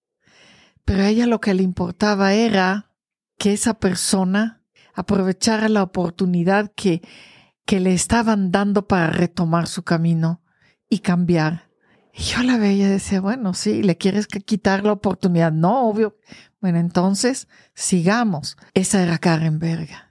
[0.84, 2.92] Pero a ella lo que le importaba era
[3.38, 4.62] que esa persona
[4.94, 7.02] aprovechara la oportunidad que,
[7.66, 10.42] que le estaban dando para retomar su camino
[10.90, 11.70] y cambiar.
[12.14, 15.54] Y yo la veía y decía, bueno, sí, ¿le quieres quitar la oportunidad?
[15.54, 16.18] No, obvio.
[16.60, 18.58] Bueno, entonces sigamos.
[18.74, 20.10] Esa era Karen Berga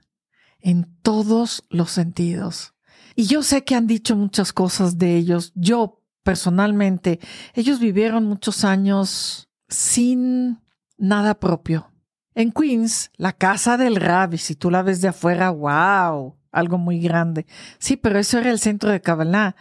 [0.59, 2.78] en todos los sentidos.
[3.19, 5.51] Y yo sé que han dicho muchas cosas de ellos.
[5.57, 7.19] Yo personalmente,
[7.53, 10.61] ellos vivieron muchos años sin
[10.99, 11.91] nada propio.
[12.37, 16.79] en Queens, la casa del Rab, y si tú la ves de afuera, wow, algo
[16.79, 17.45] muy grande.
[17.81, 19.57] Sí, pero eso era el centro de Kabbalah.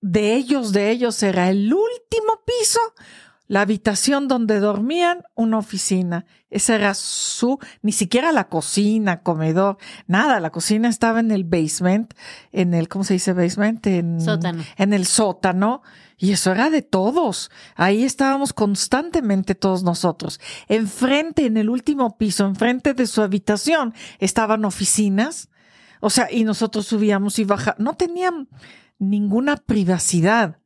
[0.00, 2.80] De ellos, de ellos era el último piso,
[3.48, 6.26] la habitación donde dormían, una oficina.
[6.50, 10.38] Esa era su, ni siquiera la cocina, comedor, nada.
[10.38, 12.12] La cocina estaba en el basement,
[12.52, 13.86] en el, ¿cómo se dice basement?
[13.86, 14.62] En, Sótano.
[14.76, 15.82] En el sótano.
[16.18, 17.50] Y eso era de todos.
[17.74, 20.40] Ahí estábamos constantemente todos nosotros.
[20.68, 25.48] Enfrente, en el último piso, enfrente de su habitación, estaban oficinas.
[26.00, 27.84] O sea, y nosotros subíamos y bajábamos.
[27.84, 28.48] No tenían
[28.98, 30.58] ninguna privacidad.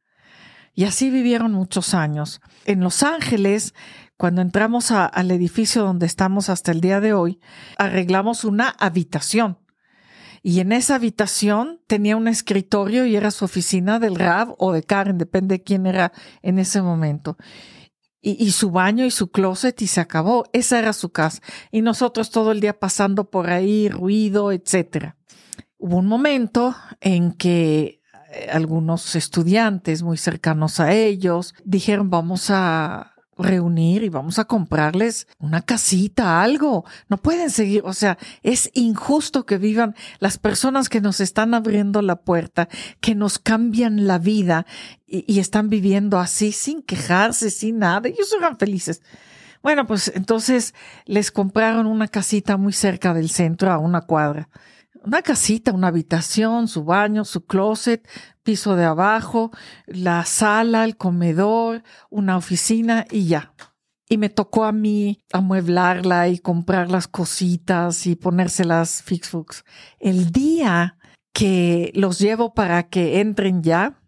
[0.74, 2.40] Y así vivieron muchos años.
[2.64, 3.74] En Los Ángeles,
[4.16, 7.40] cuando entramos al edificio donde estamos hasta el día de hoy,
[7.76, 9.58] arreglamos una habitación.
[10.42, 14.82] Y en esa habitación tenía un escritorio y era su oficina del Rab o de
[14.82, 17.36] Karen, depende de quién era en ese momento.
[18.20, 20.44] Y, y su baño y su closet y se acabó.
[20.52, 21.40] Esa era su casa.
[21.70, 25.16] Y nosotros todo el día pasando por ahí, ruido, etcétera.
[25.78, 28.01] Hubo un momento en que
[28.50, 35.62] algunos estudiantes muy cercanos a ellos dijeron vamos a reunir y vamos a comprarles una
[35.62, 36.84] casita, algo.
[37.08, 42.02] No pueden seguir, o sea, es injusto que vivan las personas que nos están abriendo
[42.02, 42.68] la puerta,
[43.00, 44.66] que nos cambian la vida
[45.06, 48.08] y, están viviendo así sin quejarse, sin nada.
[48.08, 49.02] Ellos eran felices.
[49.62, 54.48] Bueno, pues entonces les compraron una casita muy cerca del centro, a una cuadra.
[55.04, 58.08] Una casita, una habitación, su baño, su closet,
[58.44, 59.50] piso de abajo,
[59.86, 63.52] la sala, el comedor, una oficina y ya.
[64.08, 69.64] Y me tocó a mí amueblarla y comprar las cositas y ponérselas fixfux.
[69.98, 70.98] El día
[71.32, 74.00] que los llevo para que entren ya,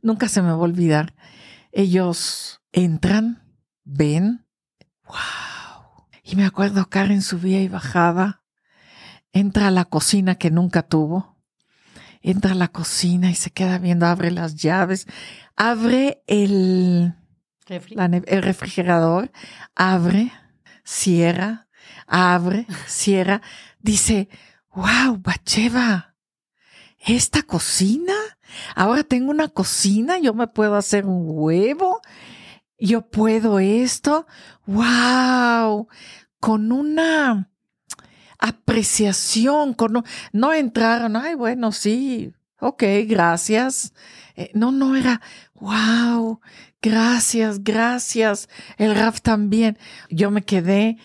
[0.00, 1.14] nunca se me va a olvidar.
[1.72, 3.42] Ellos entran,
[3.84, 4.46] ven,
[5.06, 6.06] wow.
[6.22, 8.37] Y me acuerdo, Karen subía y bajaba,
[9.32, 11.36] entra a la cocina que nunca tuvo,
[12.22, 15.06] entra a la cocina y se queda viendo, abre las llaves,
[15.56, 17.14] abre el,
[17.66, 19.30] el refrigerador,
[19.74, 20.32] abre,
[20.84, 21.68] cierra,
[22.06, 23.42] abre, cierra,
[23.80, 24.28] dice,
[24.74, 26.14] wow, Bacheva,
[26.98, 28.14] esta cocina,
[28.74, 32.00] ahora tengo una cocina, yo me puedo hacer un huevo,
[32.78, 34.26] yo puedo esto,
[34.66, 35.88] wow,
[36.40, 37.50] con una
[38.38, 43.92] apreciación, con no entraron, ay, bueno, sí, ok, gracias.
[44.36, 45.20] Eh, no, no era,
[45.54, 46.40] wow,
[46.80, 48.48] gracias, gracias.
[48.76, 49.78] El Raf también.
[50.10, 50.98] Yo me quedé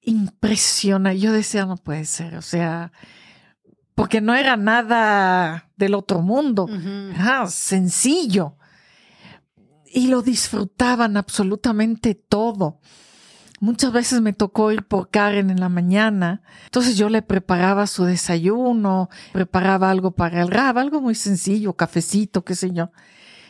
[0.00, 1.14] impresionada.
[1.14, 2.92] Yo decía, no puede ser, o sea,
[3.94, 6.68] porque no era nada del otro mundo.
[7.14, 8.56] Era sencillo.
[9.90, 12.80] Y lo disfrutaban absolutamente todo.
[13.60, 16.42] Muchas veces me tocó ir por Karen en la mañana.
[16.66, 22.44] Entonces yo le preparaba su desayuno, preparaba algo para el rab, algo muy sencillo, cafecito,
[22.44, 22.90] qué sé yo.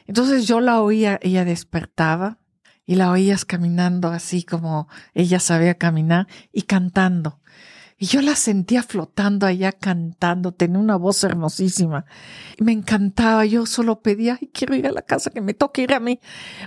[0.07, 2.39] Entonces yo la oía, ella despertaba
[2.87, 7.39] y la oías caminando así como ella sabía caminar y cantando.
[8.01, 12.05] Y yo la sentía flotando allá cantando, tenía una voz hermosísima.
[12.61, 15.93] Me encantaba, yo solo pedía, ay, quiero ir a la casa, que me toque ir
[15.93, 16.21] a mí,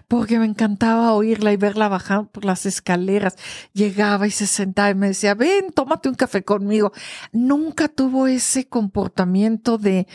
[0.09, 3.37] porque me encantaba oírla y verla bajar por las escaleras.
[3.71, 6.91] Llegaba y se sentaba y me decía, ven, tómate un café conmigo.
[7.31, 10.07] Nunca tuvo ese comportamiento de,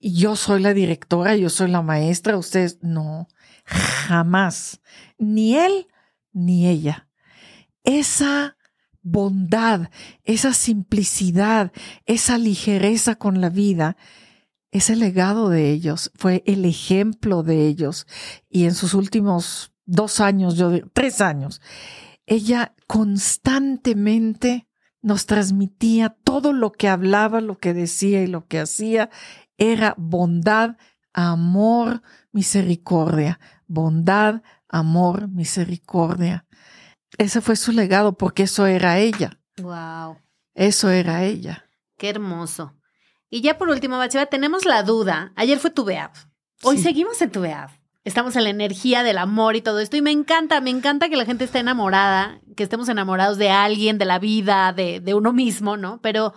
[0.00, 3.26] yo soy la directora, yo soy la maestra, ustedes, no,
[3.64, 4.82] jamás.
[5.16, 5.86] Ni él
[6.34, 7.08] ni ella.
[7.84, 8.58] Esa
[9.02, 9.90] bondad,
[10.24, 11.72] esa simplicidad,
[12.06, 13.96] esa ligereza con la vida,
[14.70, 18.06] es el legado de ellos, fue el ejemplo de ellos.
[18.48, 21.60] Y en sus últimos dos años, yo tres años,
[22.26, 24.66] ella constantemente
[25.02, 29.10] nos transmitía todo lo que hablaba, lo que decía y lo que hacía,
[29.58, 30.76] era bondad,
[31.12, 36.46] amor, misericordia, bondad, amor, misericordia.
[37.18, 39.38] Ese fue su legado porque eso era ella.
[39.58, 40.18] Wow.
[40.54, 41.66] Eso era ella.
[41.98, 42.74] Qué hermoso.
[43.30, 45.32] Y ya por último, Bachiva, tenemos la duda.
[45.36, 45.86] Ayer fue tu.
[46.62, 46.82] Hoy Sí.
[46.82, 47.44] seguimos en tu.
[48.04, 49.96] Estamos en la energía del amor y todo esto.
[49.96, 53.96] Y me encanta, me encanta que la gente esté enamorada, que estemos enamorados de alguien,
[53.98, 56.00] de la vida, de, de uno mismo, ¿no?
[56.02, 56.34] Pero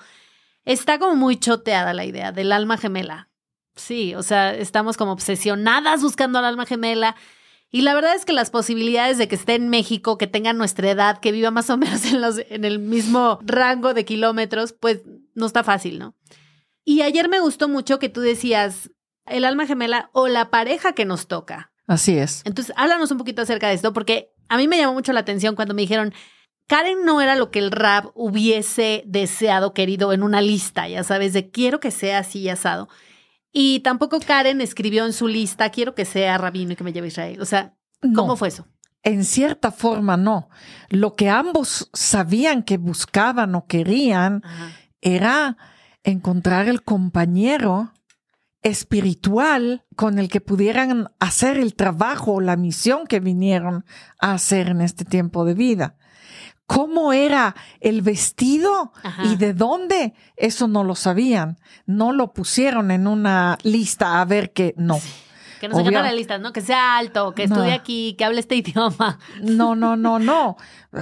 [0.63, 3.30] está como muy choteada la idea del alma gemela.
[3.76, 7.15] Sí, o sea, estamos como obsesionadas buscando al alma gemela.
[7.76, 10.89] Y la verdad es que las posibilidades de que esté en México, que tenga nuestra
[10.89, 15.01] edad, que viva más o menos en, los, en el mismo rango de kilómetros, pues
[15.34, 16.15] no está fácil, ¿no?
[16.86, 18.91] Y ayer me gustó mucho que tú decías
[19.26, 21.73] el alma gemela o la pareja que nos toca.
[21.86, 22.43] Así es.
[22.45, 25.55] Entonces, háblanos un poquito acerca de esto, porque a mí me llamó mucho la atención
[25.55, 26.13] cuando me dijeron,
[26.67, 31.34] Karen no era lo que el rap hubiese deseado, querido, en una lista, ya sabes,
[31.34, 32.88] de quiero que sea así asado.
[33.57, 37.07] Y tampoco Karen escribió en su lista, quiero que sea rabino y que me lleve
[37.07, 37.41] a Israel.
[37.41, 38.35] O sea, ¿cómo No.
[38.35, 38.67] fue eso?
[39.01, 40.49] En cierta forma, no.
[40.89, 44.43] Lo que ambos sabían que buscaban o querían
[44.99, 45.55] era
[46.03, 47.93] encontrar el compañero
[48.61, 53.85] espiritual con el que pudieran hacer el trabajo o la misión que vinieron
[54.19, 55.95] a hacer en este tiempo de vida.
[56.68, 59.24] ¿Cómo era el vestido Ajá.
[59.26, 60.13] y de dónde?
[60.36, 61.57] Eso no lo sabían.
[61.86, 64.99] No lo pusieron en una lista a ver que no.
[65.61, 66.51] Que no se la lista, ¿no?
[66.53, 67.55] Que sea alto, que No.
[67.55, 69.20] estudie aquí, que hable este idioma.
[69.41, 70.57] No, no, no, no.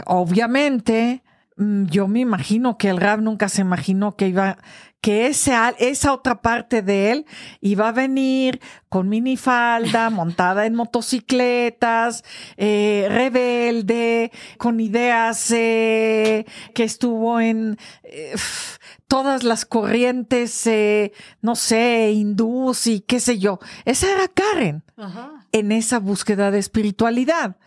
[0.06, 1.24] Obviamente,
[1.58, 4.58] mm, yo me imagino que el rap nunca se imaginó que iba,
[5.04, 7.26] que ese, al- esa otra parte de él
[7.60, 12.24] iba a venir con minifalda, montada en motocicletas,
[12.56, 18.34] eh, rebelde, con ideas eh, que estuvo en eh,
[19.08, 23.60] todas las corrientes, eh, no sé, hindús y qué sé yo.
[23.84, 24.84] Esa era Karen
[25.52, 27.58] en esa búsqueda de espiritualidad.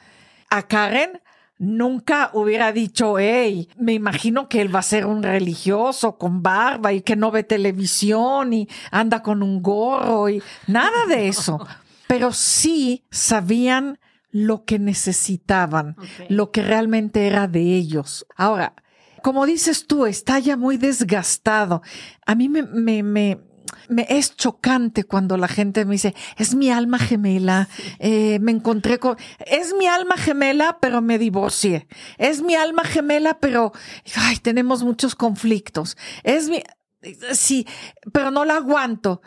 [0.48, 1.20] A Karen
[1.58, 6.92] nunca hubiera dicho, hey, me imagino que él va a ser un religioso con barba
[6.92, 11.58] y que no ve televisión y anda con un gorro y nada de eso.
[12.08, 13.98] Pero sí sabían
[14.30, 15.96] lo que necesitaban,
[16.28, 18.26] lo que realmente era de ellos.
[18.36, 18.74] Ahora,
[19.22, 21.82] como dices tú, está ya muy desgastado.
[22.26, 23.40] A mí me, me, me,
[23.88, 28.98] me es chocante cuando la gente me dice, es mi alma gemela, eh, me encontré
[28.98, 31.86] con, es mi alma gemela, pero me divorcié.
[32.18, 33.72] Es mi alma gemela, pero,
[34.16, 35.96] ay, tenemos muchos conflictos.
[36.22, 36.62] Es mi,
[37.32, 37.66] sí,
[38.12, 39.22] pero no la aguanto.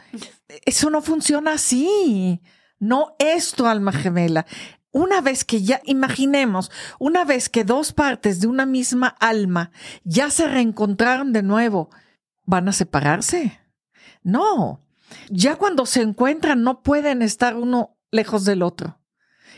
[0.66, 2.42] Eso no funciona así.
[2.80, 4.46] No es tu alma gemela.
[4.92, 9.72] Una vez que ya, imaginemos, una vez que dos partes de una misma alma
[10.04, 11.92] ya se reencontraron de nuevo,
[12.46, 13.60] ¿van a separarse?
[14.22, 14.82] No.
[15.30, 19.00] Ya cuando se encuentran no pueden estar uno lejos del otro.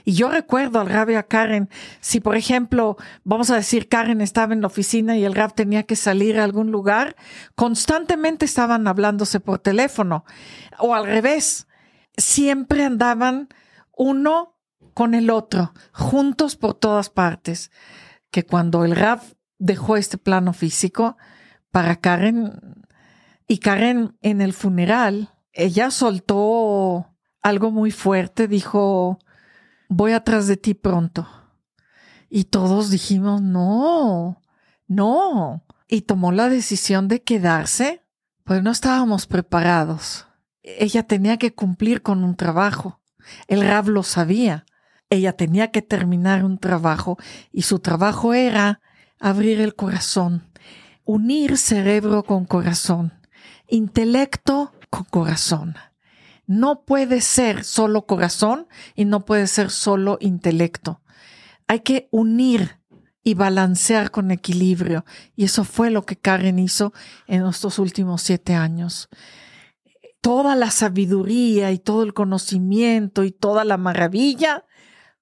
[0.03, 4.21] Y yo recuerdo al Rab y a Karen, si por ejemplo, vamos a decir, Karen
[4.21, 7.15] estaba en la oficina y el Rab tenía que salir a algún lugar,
[7.55, 10.25] constantemente estaban hablándose por teléfono.
[10.79, 11.67] O al revés,
[12.17, 13.49] siempre andaban
[13.95, 14.57] uno
[14.93, 17.71] con el otro, juntos por todas partes.
[18.31, 19.21] Que cuando el Rab
[19.59, 21.17] dejó este plano físico,
[21.69, 22.80] para Karen,
[23.51, 27.09] y Karen en el funeral, ella soltó
[27.41, 29.19] algo muy fuerte, dijo,
[29.89, 31.27] voy atrás de ti pronto.
[32.29, 34.41] Y todos dijimos, no,
[34.87, 35.65] no.
[35.89, 38.05] Y tomó la decisión de quedarse,
[38.45, 40.27] pues no estábamos preparados.
[40.63, 43.01] Ella tenía que cumplir con un trabajo.
[43.49, 44.65] El Rab lo sabía.
[45.09, 47.17] Ella tenía que terminar un trabajo
[47.51, 48.79] y su trabajo era
[49.19, 50.49] abrir el corazón,
[51.03, 53.11] unir cerebro con corazón,
[53.71, 55.75] intelecto con corazón.
[56.45, 61.01] No puede ser solo corazón y no puede ser solo intelecto.
[61.67, 62.81] Hay que unir
[63.23, 65.05] y balancear con equilibrio.
[65.35, 66.93] Y eso fue lo que Karen hizo
[67.27, 69.09] en estos últimos siete años.
[70.19, 74.65] Toda la sabiduría y todo el conocimiento y toda la maravilla,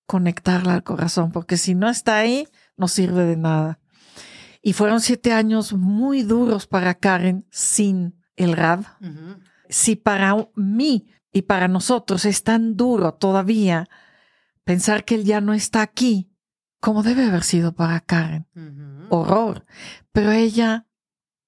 [0.06, 3.80] conectarla al corazón, porque si no está ahí, no sirve de nada.
[4.62, 8.86] Y fueron siete años muy duros para Karen sin el Rab.
[9.70, 13.88] Si para mí y para nosotros es tan duro todavía
[14.64, 16.32] pensar que él ya no está aquí,
[16.80, 18.48] como debe haber sido para Karen.
[19.10, 19.66] Horror.
[20.12, 20.88] Pero ella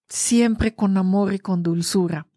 [0.09, 2.27] siempre con amor y con dulzura.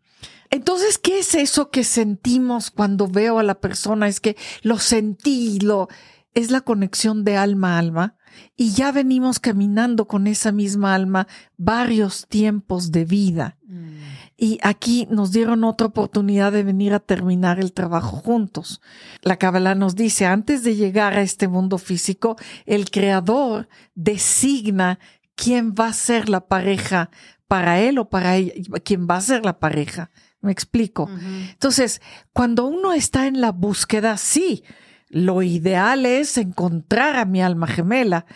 [0.50, 4.06] Entonces, ¿qué es eso que sentimos cuando veo a la persona?
[4.06, 5.88] Es que lo sentí, lo
[6.34, 8.16] es la conexión de alma a alma
[8.56, 11.26] y ya venimos caminando con esa misma alma
[11.56, 13.56] varios tiempos de vida.
[13.66, 13.98] Mm.
[14.44, 18.82] Y aquí nos dieron otra oportunidad de venir a terminar el trabajo juntos.
[19.22, 22.36] La Kabbalah nos dice, antes de llegar a este mundo físico,
[22.66, 24.98] el Creador designa
[25.34, 27.08] quién va a ser la pareja
[27.48, 28.52] para él o para ella,
[28.84, 30.10] quién va a ser la pareja.
[30.42, 31.08] Me explico.
[31.50, 32.02] Entonces,
[32.34, 34.62] cuando uno está en la búsqueda, sí,
[35.08, 38.26] lo ideal es encontrar a mi alma gemela.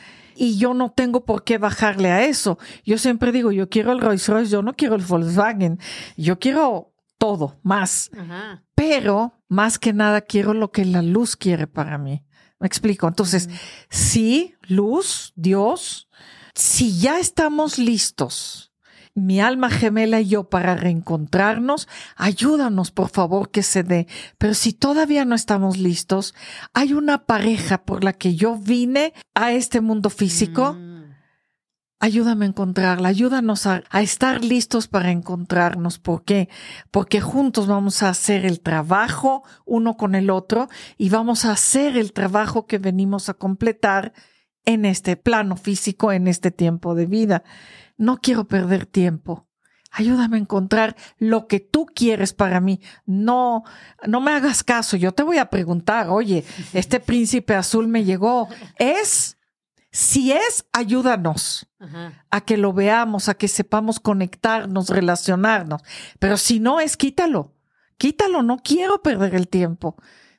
[0.41, 2.59] Y yo no tengo por qué bajarle a eso.
[2.85, 5.81] Yo siempre digo, yo quiero el Rolls Royce, yo no quiero el Volkswagen.
[6.17, 8.11] Yo quiero todo, más.
[8.17, 8.63] Ajá.
[8.77, 12.25] Pero, más que nada, quiero lo que la luz quiere para mí.
[12.61, 13.09] Me explico.
[13.09, 13.49] Entonces,
[13.91, 16.09] sí, luz, Dios,
[16.55, 18.68] si ya estamos listos,
[19.27, 24.07] mi alma gemela y yo para reencontrarnos, ayúdanos por favor que se dé.
[24.39, 26.35] Pero si todavía no estamos listos,
[26.75, 31.15] hay una pareja por la que yo vine a este mundo físico Mm.
[32.01, 35.99] ayúdame a encontrarla, ayúdanos a, a, estar listos para encontrarnos.
[35.99, 36.49] ¿Por qué?
[36.91, 41.97] Porque juntos vamos a hacer el trabajo uno con el otro y vamos a hacer
[41.97, 44.13] el trabajo que venimos a completar
[44.65, 47.43] en este plano físico, en este tiempo de vida.
[47.99, 49.47] No quiero perder tiempo.
[49.91, 52.81] Ayúdame a encontrar lo que tú quieres para mí.
[53.07, 53.65] No,
[54.07, 54.97] no me hagas caso.
[54.97, 58.49] Yo te voy a preguntar, oye, este príncipe azul me llegó.
[58.79, 59.37] ¿Es?
[59.91, 62.25] Si es, ayúdanos Ajá.
[62.31, 65.83] a que lo veamos, a que sepamos conectarnos, relacionarnos.
[66.19, 67.55] Pero si no es, quítalo.
[67.97, 69.97] Quítalo, no quiero perder el tiempo.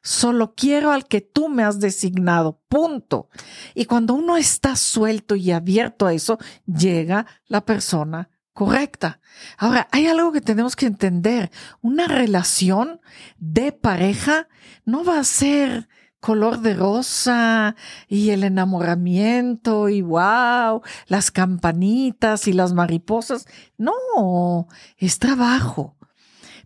[0.10, 2.60] Solo quiero al que tú me has designado.
[2.68, 3.30] Punto.
[3.76, 9.20] Y cuando uno está suelto y abierto a eso, llega la persona correcta.
[9.56, 11.52] Ahora, hay algo que tenemos que entender.
[11.82, 13.02] Una relación
[13.38, 14.48] de pareja
[14.84, 15.88] no va a ser
[16.20, 17.76] color de rosa
[18.08, 23.46] y el enamoramiento y wow, las campanitas y las mariposas.
[23.78, 25.98] No, es trabajo.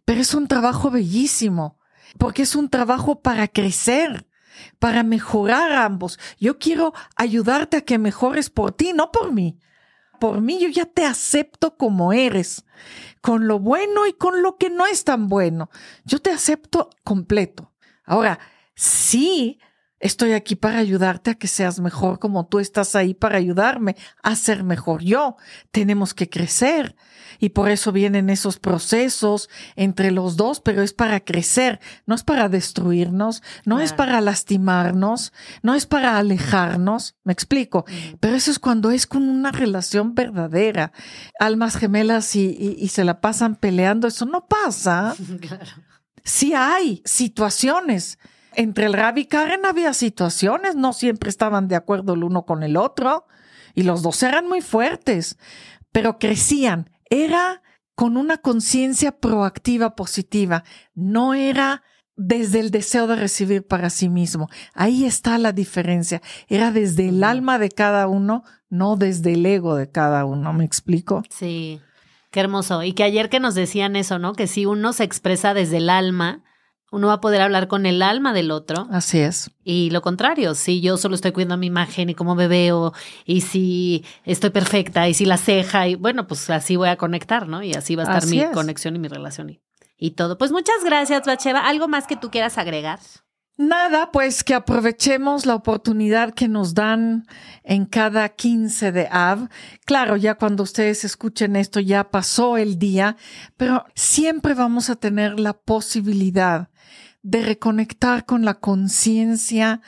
[0.06, 1.78] Pero es un trabajo bellísimo,
[2.18, 4.28] porque es un trabajo para crecer,
[4.80, 6.20] para mejorar ambos.
[6.40, 9.60] Yo quiero ayudarte a que mejores por ti, no por mí.
[10.20, 12.66] Por mí yo ya te acepto como eres,
[13.22, 15.70] con lo bueno y con lo que no es tan bueno.
[16.06, 17.74] Yo te acepto completo.
[18.06, 18.40] Ahora,
[18.76, 19.60] sí,
[20.04, 24.36] estoy aquí para ayudarte a que seas mejor como tú estás ahí para ayudarme a
[24.36, 25.38] ser mejor yo.
[25.72, 26.96] Tenemos que crecer
[27.40, 32.24] y por eso vienen esos procesos entre los dos, pero es para crecer, no es
[32.24, 33.86] para destruirnos, no claro.
[33.86, 35.32] es para lastimarnos,
[35.62, 37.86] no es para alejarnos, me explico,
[38.20, 40.92] pero eso es cuando es con una relación verdadera,
[41.40, 45.16] almas gemelas y, y, y se la pasan peleando, eso no pasa.
[45.44, 45.66] Claro.
[46.24, 48.18] Sí hay situaciones,
[48.56, 52.64] entre el Rab y Karen había situaciones, no siempre estaban de acuerdo el uno con
[52.64, 53.26] el otro,
[53.74, 55.38] y los dos eran muy fuertes,
[55.92, 56.90] pero crecían.
[57.10, 57.62] Era
[57.96, 61.84] con una conciencia proactiva positiva, no era
[62.16, 64.50] desde el deseo de recibir para sí mismo.
[64.74, 66.22] Ahí está la diferencia.
[66.48, 70.54] Era desde el alma de cada uno, no desde el ego de cada uno.
[70.54, 71.24] ¿Me explico?
[71.30, 71.82] Sí,
[72.30, 72.84] qué hermoso.
[72.84, 74.34] Y que ayer que nos decían eso, ¿no?
[74.34, 76.44] Que si uno se expresa desde el alma,
[76.94, 78.88] uno va a poder hablar con el alma del otro.
[78.92, 79.50] Así es.
[79.64, 82.94] Y lo contrario, si yo solo estoy cuidando mi imagen y cómo me veo,
[83.26, 87.48] y si estoy perfecta, y si la ceja, y bueno, pues así voy a conectar,
[87.48, 87.64] ¿no?
[87.64, 88.52] Y así va a estar así mi es.
[88.52, 89.60] conexión y mi relación y,
[89.98, 90.38] y, todo.
[90.38, 91.68] Pues muchas gracias, Bacheva.
[91.68, 93.00] ¿Algo más que tú quieras agregar?
[93.56, 97.28] Nada, pues que aprovechemos la oportunidad que nos dan
[97.64, 99.48] en cada 15 de Av.
[99.86, 103.16] Claro, ya cuando ustedes escuchen esto ya pasó el día,
[103.56, 106.70] pero siempre vamos a tener la posibilidad
[107.22, 109.82] de reconectar con la conciencia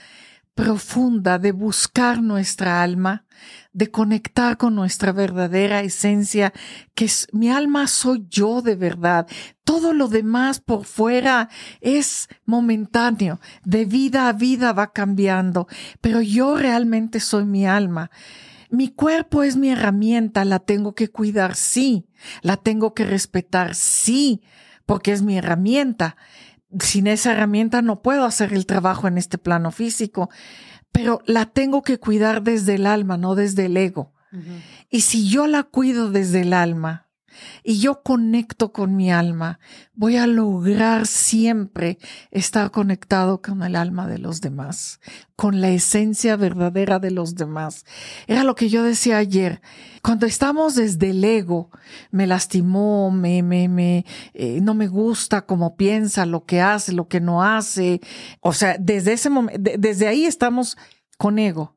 [0.56, 3.26] profunda, de buscar nuestra alma,
[3.74, 6.54] de conectar con nuestra verdadera esencia,
[6.96, 9.28] que es mi alma soy yo de verdad.
[9.66, 11.50] Todo lo demás por fuera
[11.82, 15.68] es momentáneo, de vida a vida va cambiando,
[16.00, 18.10] pero yo realmente soy mi alma.
[18.70, 22.08] Mi cuerpo es mi herramienta, la tengo que cuidar, sí,
[22.42, 24.42] la tengo que respetar, sí,
[24.86, 26.16] porque es mi herramienta
[26.80, 30.30] sin esa herramienta no puedo hacer el trabajo en este plano físico,
[30.92, 34.14] pero la tengo que cuidar desde el alma, no desde el ego.
[34.32, 34.62] Uh -huh.
[34.90, 37.05] Y si yo la cuido desde el alma
[37.64, 39.60] y yo conecto con mi alma,
[39.94, 41.98] voy a lograr siempre
[42.32, 45.00] estar conectado con el alma de los demás,
[45.36, 47.86] con la esencia verdadera de los demás.
[48.28, 49.62] Era lo que yo decía ayer.
[50.02, 51.70] Cuando estamos desde el ego,
[52.12, 57.08] me lastimó, me, me, me, eh, no me gusta cómo piensa, lo que hace, lo
[57.08, 58.02] que no hace.
[58.42, 60.78] O sea, desde ese momento, de, desde ahí estamos
[61.18, 61.75] con ego.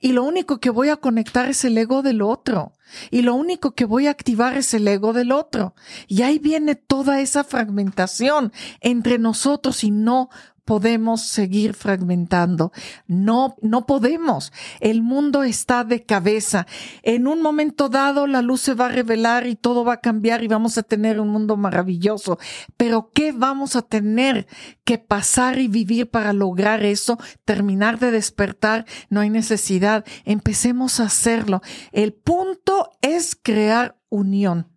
[0.00, 2.72] Y lo único que voy a conectar es el ego del otro.
[3.10, 5.74] Y lo único que voy a activar es el ego del otro.
[6.08, 10.30] Y ahí viene toda esa fragmentación entre nosotros y no
[10.70, 12.70] podemos seguir fragmentando.
[13.08, 14.52] No, no podemos.
[14.78, 16.64] El mundo está de cabeza.
[17.02, 20.44] En un momento dado la luz se va a revelar y todo va a cambiar
[20.44, 22.38] y vamos a tener un mundo maravilloso.
[22.76, 24.46] Pero ¿qué vamos a tener
[24.84, 27.18] que pasar y vivir para lograr eso?
[27.44, 28.86] Terminar de despertar.
[29.08, 30.04] No hay necesidad.
[30.24, 31.62] Empecemos a hacerlo.
[31.90, 34.68] El punto es crear unión.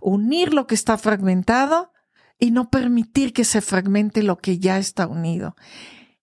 [0.00, 1.91] Unir lo que está fragmentado
[2.42, 5.54] y no permitir que se fragmente lo que ya está unido.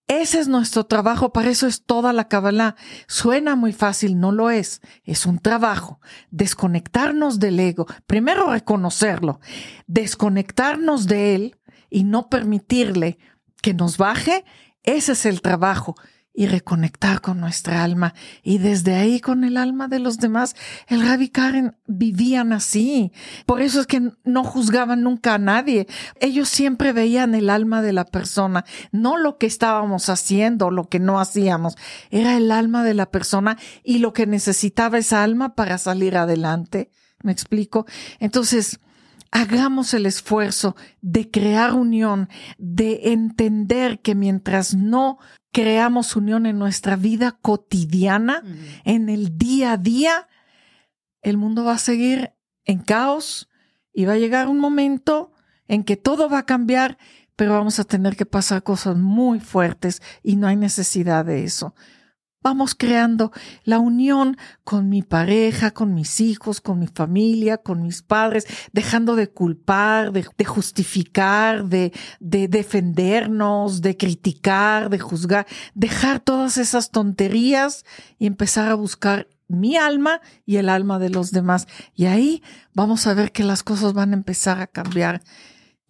[0.06, 2.76] Ese es nuestro trabajo, para eso es toda la Kabbalah.
[3.08, 4.82] Suena muy fácil, no lo es.
[5.04, 5.98] Es un trabajo.
[6.30, 9.40] Desconectarnos del ego, primero reconocerlo,
[9.86, 11.56] desconectarnos de él
[11.88, 13.18] y no permitirle
[13.62, 14.44] que nos baje,
[14.82, 15.94] ese es el trabajo.
[16.40, 18.14] Y reconectar con nuestra alma.
[18.42, 23.12] Y desde ahí con el alma de los demás, el Rabbi Karen vivían así.
[23.44, 25.86] Por eso es que no juzgaban nunca a nadie.
[26.18, 30.98] Ellos siempre veían el alma de la persona, no lo que estábamos haciendo, lo que
[30.98, 31.76] no hacíamos.
[32.10, 36.90] Era el alma de la persona y lo que necesitaba esa alma para salir adelante.
[37.22, 37.84] ¿Me explico?
[38.18, 38.80] Entonces,
[39.30, 45.18] hagamos el esfuerzo de crear unión, de entender que mientras no
[45.52, 48.42] creamos unión en nuestra vida cotidiana,
[48.84, 50.28] en el día a día,
[51.22, 52.32] el mundo va a seguir
[52.64, 53.48] en caos
[53.92, 55.32] y va a llegar un momento
[55.66, 56.98] en que todo va a cambiar,
[57.36, 61.74] pero vamos a tener que pasar cosas muy fuertes y no hay necesidad de eso.
[62.42, 63.32] Vamos creando
[63.64, 69.14] la unión con mi pareja, con mis hijos, con mi familia, con mis padres, dejando
[69.14, 77.84] de culpar, de, justificar, de, de defendernos, de criticar, de juzgar, dejar todas esas tonterías
[78.18, 81.66] y empezar a buscar mi alma y el alma de los demás.
[81.94, 85.20] Y ahí vamos a ver que las cosas van a empezar a cambiar.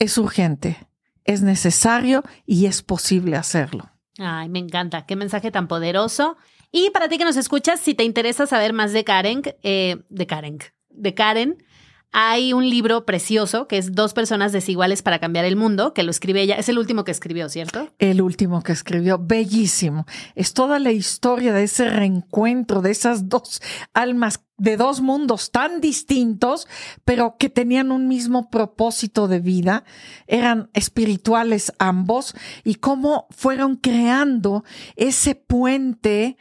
[0.01, 0.89] Es urgente,
[1.25, 4.00] es necesario y es posible hacerlo.
[4.23, 5.07] Ay, me encanta.
[5.07, 6.37] Qué mensaje tan poderoso.
[6.71, 10.27] Y para ti que nos escuchas, si te interesa saber más de Karen, eh, de
[10.27, 10.59] Karen,
[10.91, 11.65] de Karen,
[12.13, 16.11] hay un libro precioso que es Dos personas desiguales para cambiar el mundo, que lo
[16.11, 16.57] escribe ella.
[16.57, 17.89] Es el último que escribió, ¿cierto?
[17.99, 20.07] El último que escribió, bellísimo.
[20.35, 23.61] Es toda la historia de ese reencuentro de esas dos
[23.95, 26.69] almas de dos mundos tan distintos,
[27.05, 29.85] pero que tenían un mismo propósito de vida,
[30.27, 34.65] eran espirituales ambos, y cómo fueron creando
[34.97, 36.37] ese puente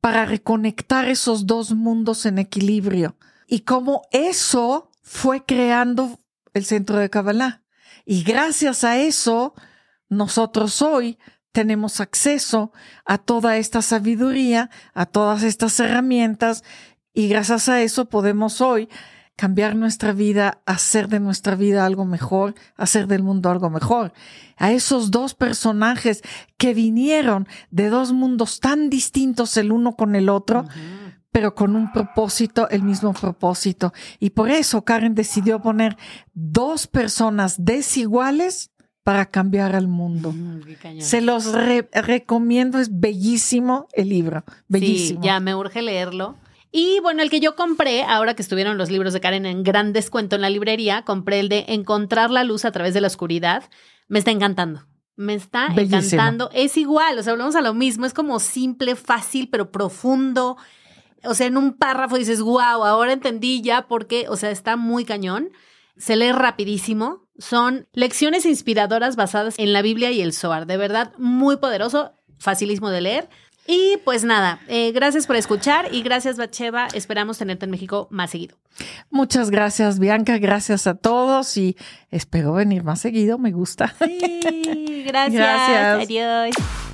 [0.00, 3.16] para reconectar esos dos mundos en equilibrio.
[3.48, 6.18] Y cómo eso fue creando
[6.54, 7.62] el centro de Kabbalah.
[8.04, 9.54] Y gracias a eso,
[10.08, 11.18] nosotros hoy
[11.52, 12.72] tenemos acceso
[13.04, 16.64] a toda esta sabiduría, a todas estas herramientas,
[17.12, 18.88] y gracias a eso podemos hoy
[19.36, 24.12] cambiar nuestra vida, hacer de nuestra vida algo mejor, hacer del mundo algo mejor.
[24.56, 26.22] A esos dos personajes
[26.56, 30.64] que vinieron de dos mundos tan distintos el uno con el otro,
[31.34, 33.92] pero con un propósito, el mismo propósito.
[34.20, 35.96] Y por eso Karen decidió poner
[36.32, 38.70] dos personas desiguales
[39.02, 40.32] para cambiar al mundo.
[41.00, 41.52] Se los
[41.90, 45.20] recomiendo, es bellísimo el libro, bellísimo.
[45.20, 46.36] Sí, ya me urge leerlo.
[46.70, 49.92] Y bueno, el que yo compré, ahora que estuvieron los libros de Karen en gran
[49.92, 53.64] descuento en la librería, compré el de Encontrar la luz a través de la oscuridad.
[54.06, 54.86] Me está encantando.
[55.16, 56.48] Me está encantando.
[56.52, 58.06] Es igual, o sea, hablamos a lo mismo.
[58.06, 60.56] Es como simple, fácil, pero profundo
[61.26, 64.76] o sea, en un párrafo dices, wow, ahora entendí ya por qué, o sea, está
[64.76, 65.50] muy cañón.
[65.96, 67.22] Se lee rapidísimo.
[67.38, 70.66] Son lecciones inspiradoras basadas en la Biblia y el Zohar.
[70.66, 73.28] De verdad, muy poderoso, facilísimo de leer.
[73.66, 76.86] Y pues nada, eh, gracias por escuchar y gracias Bacheva.
[76.92, 78.56] Esperamos tenerte en México más seguido.
[79.10, 81.76] Muchas gracias Bianca, gracias a todos y
[82.10, 83.94] espero venir más seguido, me gusta.
[84.04, 85.32] Sí, gracias.
[85.68, 86.04] gracias.
[86.04, 86.93] Adiós.